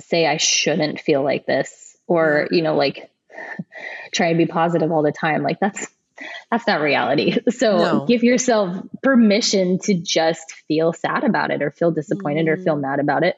[0.00, 3.10] say i shouldn't feel like this or you know like
[4.12, 5.86] try and be positive all the time like that's
[6.50, 8.04] that's not reality so No.
[8.06, 12.80] give yourself permission to just feel sad about it or feel disappointed or feel Mhm.
[12.82, 13.36] mad about it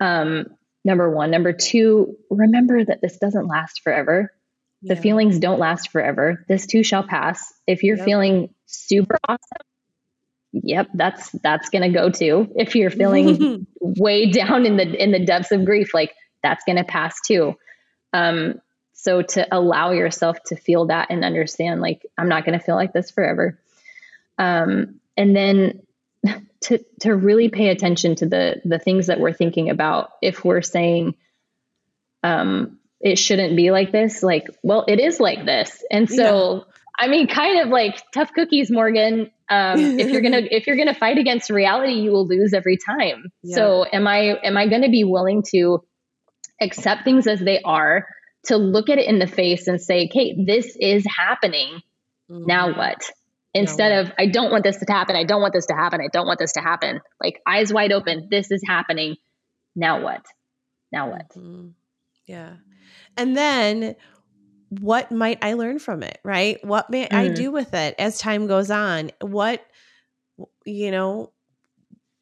[0.00, 0.46] um,
[0.84, 4.32] number one number two remember that this doesn't last forever
[4.82, 5.00] the Yeah.
[5.00, 6.44] feelings don't last forever.
[6.48, 7.52] This too shall pass.
[7.66, 8.04] If you're Yep.
[8.04, 9.66] feeling super awesome,
[10.52, 12.52] yep, that's that's gonna go too.
[12.56, 16.84] If you're feeling way down in the in the depths of grief, like that's gonna
[16.84, 17.54] pass too.
[18.12, 18.60] Um,
[18.92, 22.92] so to allow yourself to feel that and understand, like I'm not gonna feel like
[22.92, 23.58] this forever.
[24.38, 25.82] Um, and then
[26.62, 30.12] to to really pay attention to the the things that we're thinking about.
[30.22, 31.14] If we're saying,
[32.22, 36.66] um, it shouldn't be like this, like, well, it is like this, and so.
[36.98, 39.30] I mean, kind of like tough cookies, Morgan.
[39.50, 43.24] Um, if you're gonna if you're gonna fight against reality, you will lose every time.
[43.44, 45.84] So, am I am I going to be willing to
[46.60, 48.06] accept things as they are,
[48.46, 51.80] to look at it in the face and say, "Okay, this is happening.
[52.28, 52.76] Now Mhm.
[52.78, 53.10] what?"
[53.54, 54.06] Instead what?
[54.06, 55.16] of, "I don't want this to happen.
[55.16, 56.00] I don't want this to happen.
[56.00, 58.28] I don't want this to happen." Like eyes wide open.
[58.30, 59.16] This is happening.
[59.74, 60.24] Now what?
[60.92, 61.28] Now what?
[61.30, 61.68] Mm-hmm.
[62.26, 62.54] Yeah.
[63.16, 63.96] And then
[64.68, 66.62] what might I learn from it, right?
[66.64, 67.34] What may I Mm.
[67.36, 69.10] do with it as time goes on?
[69.20, 69.64] What,
[70.64, 71.32] you know,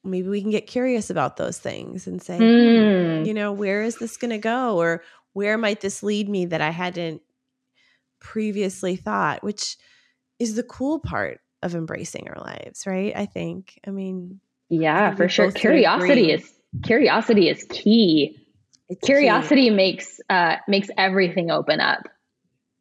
[0.04, 3.26] maybe we can get curious about those things and say, Mm.
[3.26, 4.76] you know, where is this going to go?
[4.78, 5.02] Or
[5.32, 7.22] where might this lead me that I hadn't
[8.20, 9.76] previously thought, which
[10.38, 13.12] is the cool part of embracing our lives, right?
[13.16, 13.80] I think.
[13.86, 15.50] I mean, Yeah, for sure.
[15.52, 16.52] Curiosity is
[16.82, 18.36] curiosity is key.
[18.88, 19.06] it's key.
[19.06, 22.00] Curiosity makes uh makes everything open up.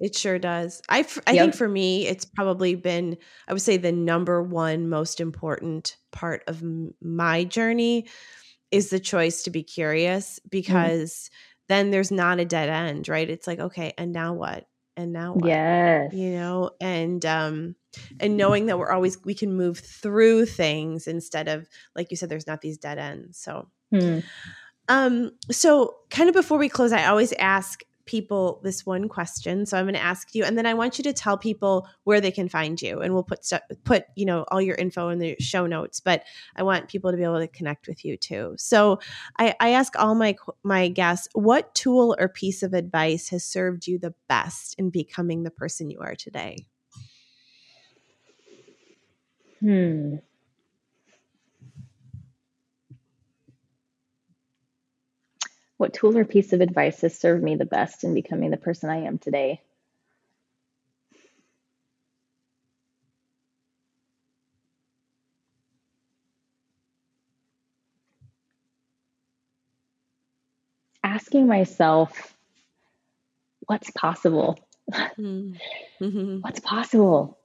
[0.04, 0.82] It sure does.
[0.90, 1.44] I, I yep.
[1.44, 3.16] think for me, it's probably been,
[3.48, 8.08] I would say, the number one most important part of m- my journey
[8.70, 10.50] is the choice to be curious mm.
[10.50, 11.30] because mm.
[11.70, 13.30] then there's not a dead end, right?
[13.30, 14.68] It's like, okay, and now what?
[14.98, 15.48] And now what?
[15.48, 16.14] Yes.
[16.14, 17.76] You know, and, um,
[18.20, 22.28] and knowing that we're always, we can move through things instead of, like you said,
[22.28, 23.38] there's not these dead ends.
[23.38, 24.22] So, mm.
[24.90, 29.66] um, so kind of before we close, I always ask people this one question.
[29.66, 32.22] So I'm going to ask you, and then I want you to tell people where
[32.22, 33.50] they can find you, and we'll put
[33.84, 36.00] put you know all your info in the show notes.
[36.00, 36.24] But
[36.56, 38.56] I want people to be able to connect with you too.
[38.58, 39.00] So
[39.40, 43.88] I, I ask all my my guests, what tool or piece of advice has served
[43.88, 46.66] you the best in becoming the person you are today?
[49.60, 50.18] Hmm.
[55.84, 58.90] What tool or piece of advice has served me the best in becoming the person
[58.90, 59.60] I am today?
[71.04, 72.34] Asking myself,
[73.68, 74.58] what's possible?
[74.90, 76.40] Mm-hmm.
[76.40, 77.38] what's possible?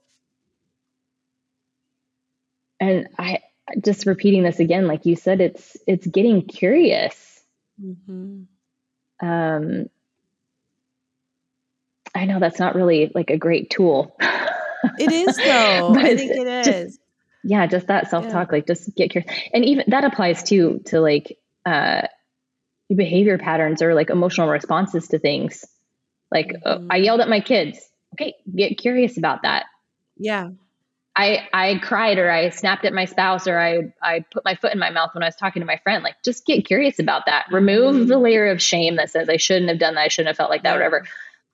[2.79, 3.39] And I
[3.83, 7.38] just repeating this again, like you said, it's it's getting curious
[7.81, 9.27] Mm-hmm.
[9.27, 9.89] Um,
[12.15, 14.15] I know that's not really like a great tool.
[14.19, 15.95] it is though.
[15.95, 16.65] I think it is.
[16.65, 16.99] Just,
[17.43, 18.57] yeah, just that self talk, yeah.
[18.57, 22.01] like just get curious, and even that applies too to like uh,
[22.93, 25.65] behavior patterns or like emotional responses to things.
[26.31, 26.91] Like uh, mm-hmm.
[26.91, 27.79] uh, I yelled at my kids.
[28.13, 29.65] Okay, get curious about that.
[30.17, 30.49] Yeah.
[31.15, 34.73] I I cried or I snapped at my spouse or I I put my foot
[34.73, 36.03] in my mouth when I was talking to my friend.
[36.03, 37.47] Like just get curious about that.
[37.51, 38.05] Remove mm-hmm.
[38.05, 40.49] the layer of shame that says I shouldn't have done that, I shouldn't have felt
[40.49, 41.05] like that, whatever.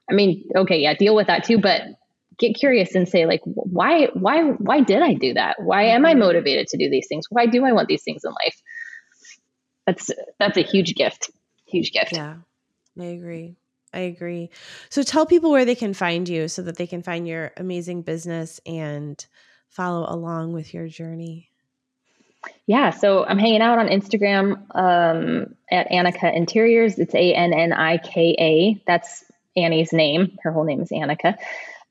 [0.10, 1.82] I mean, okay, yeah, deal with that too, but
[2.38, 5.58] get curious and say like why why why did I do that?
[5.62, 6.20] Why am I mm-hmm.
[6.20, 7.26] motivated to do these things?
[7.30, 8.62] Why do I want these things in life?
[9.88, 11.32] That's that's a huge gift.
[11.66, 12.14] Huge gift.
[12.14, 12.36] Yeah.
[13.00, 13.56] I agree.
[13.96, 14.50] I agree.
[14.90, 18.02] So tell people where they can find you so that they can find your amazing
[18.02, 19.26] business and
[19.70, 21.50] follow along with your journey?
[22.68, 27.00] Yeah, so I'm hanging out on Instagram um, at Annika Interiors.
[27.00, 28.84] It's A N N I K A.
[28.86, 29.24] That's
[29.56, 30.38] Annie's name.
[30.44, 31.36] Her whole name is Annika.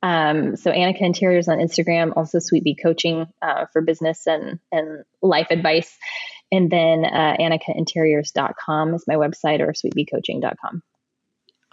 [0.03, 5.05] Um, so Annika Interiors on Instagram, also Sweet Bee Coaching uh, for business and and
[5.23, 5.97] life advice,
[6.53, 10.83] and then uh, AnnikaInteriors.com is my website or SweetBeeCoaching.com.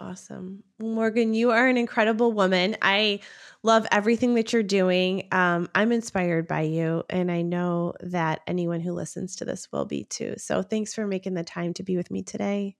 [0.02, 0.64] Awesome.
[0.80, 2.76] Well, Morgan, you are an incredible woman.
[2.82, 3.20] I
[3.62, 5.28] love everything that you're doing.
[5.30, 9.84] Um, I'm inspired by you, and I know that anyone who listens to this will
[9.84, 10.34] be too.
[10.38, 12.76] So thanks for making the time to be with me today.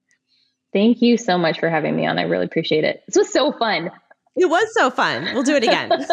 [0.73, 2.19] Thank you so much for having me on.
[2.19, 3.03] I really appreciate it.
[3.07, 3.89] This was so fun.
[4.35, 5.23] It was so fun.
[5.33, 5.91] We'll do it again.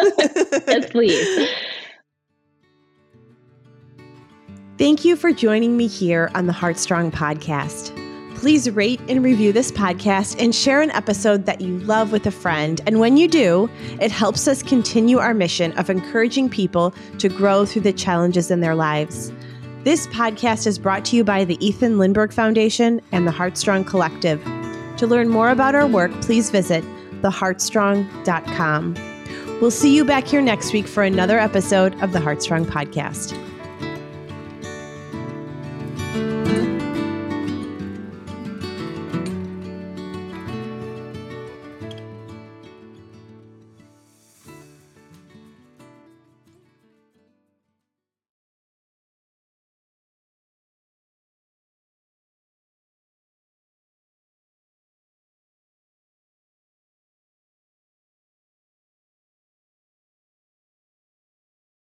[0.67, 1.49] yes, please.
[4.77, 7.97] Thank you for joining me here on the Heartstrong podcast.
[8.41, 12.31] Please rate and review this podcast and share an episode that you love with a
[12.31, 12.81] friend.
[12.87, 13.69] And when you do,
[13.99, 18.59] it helps us continue our mission of encouraging people to grow through the challenges in
[18.59, 19.31] their lives.
[19.83, 24.43] This podcast is brought to you by the Ethan Lindberg Foundation and the Heartstrong Collective.
[24.97, 26.83] To learn more about our work, please visit
[27.21, 28.95] theheartstrong.com.
[29.61, 33.37] We'll see you back here next week for another episode of the Heartstrong Podcast.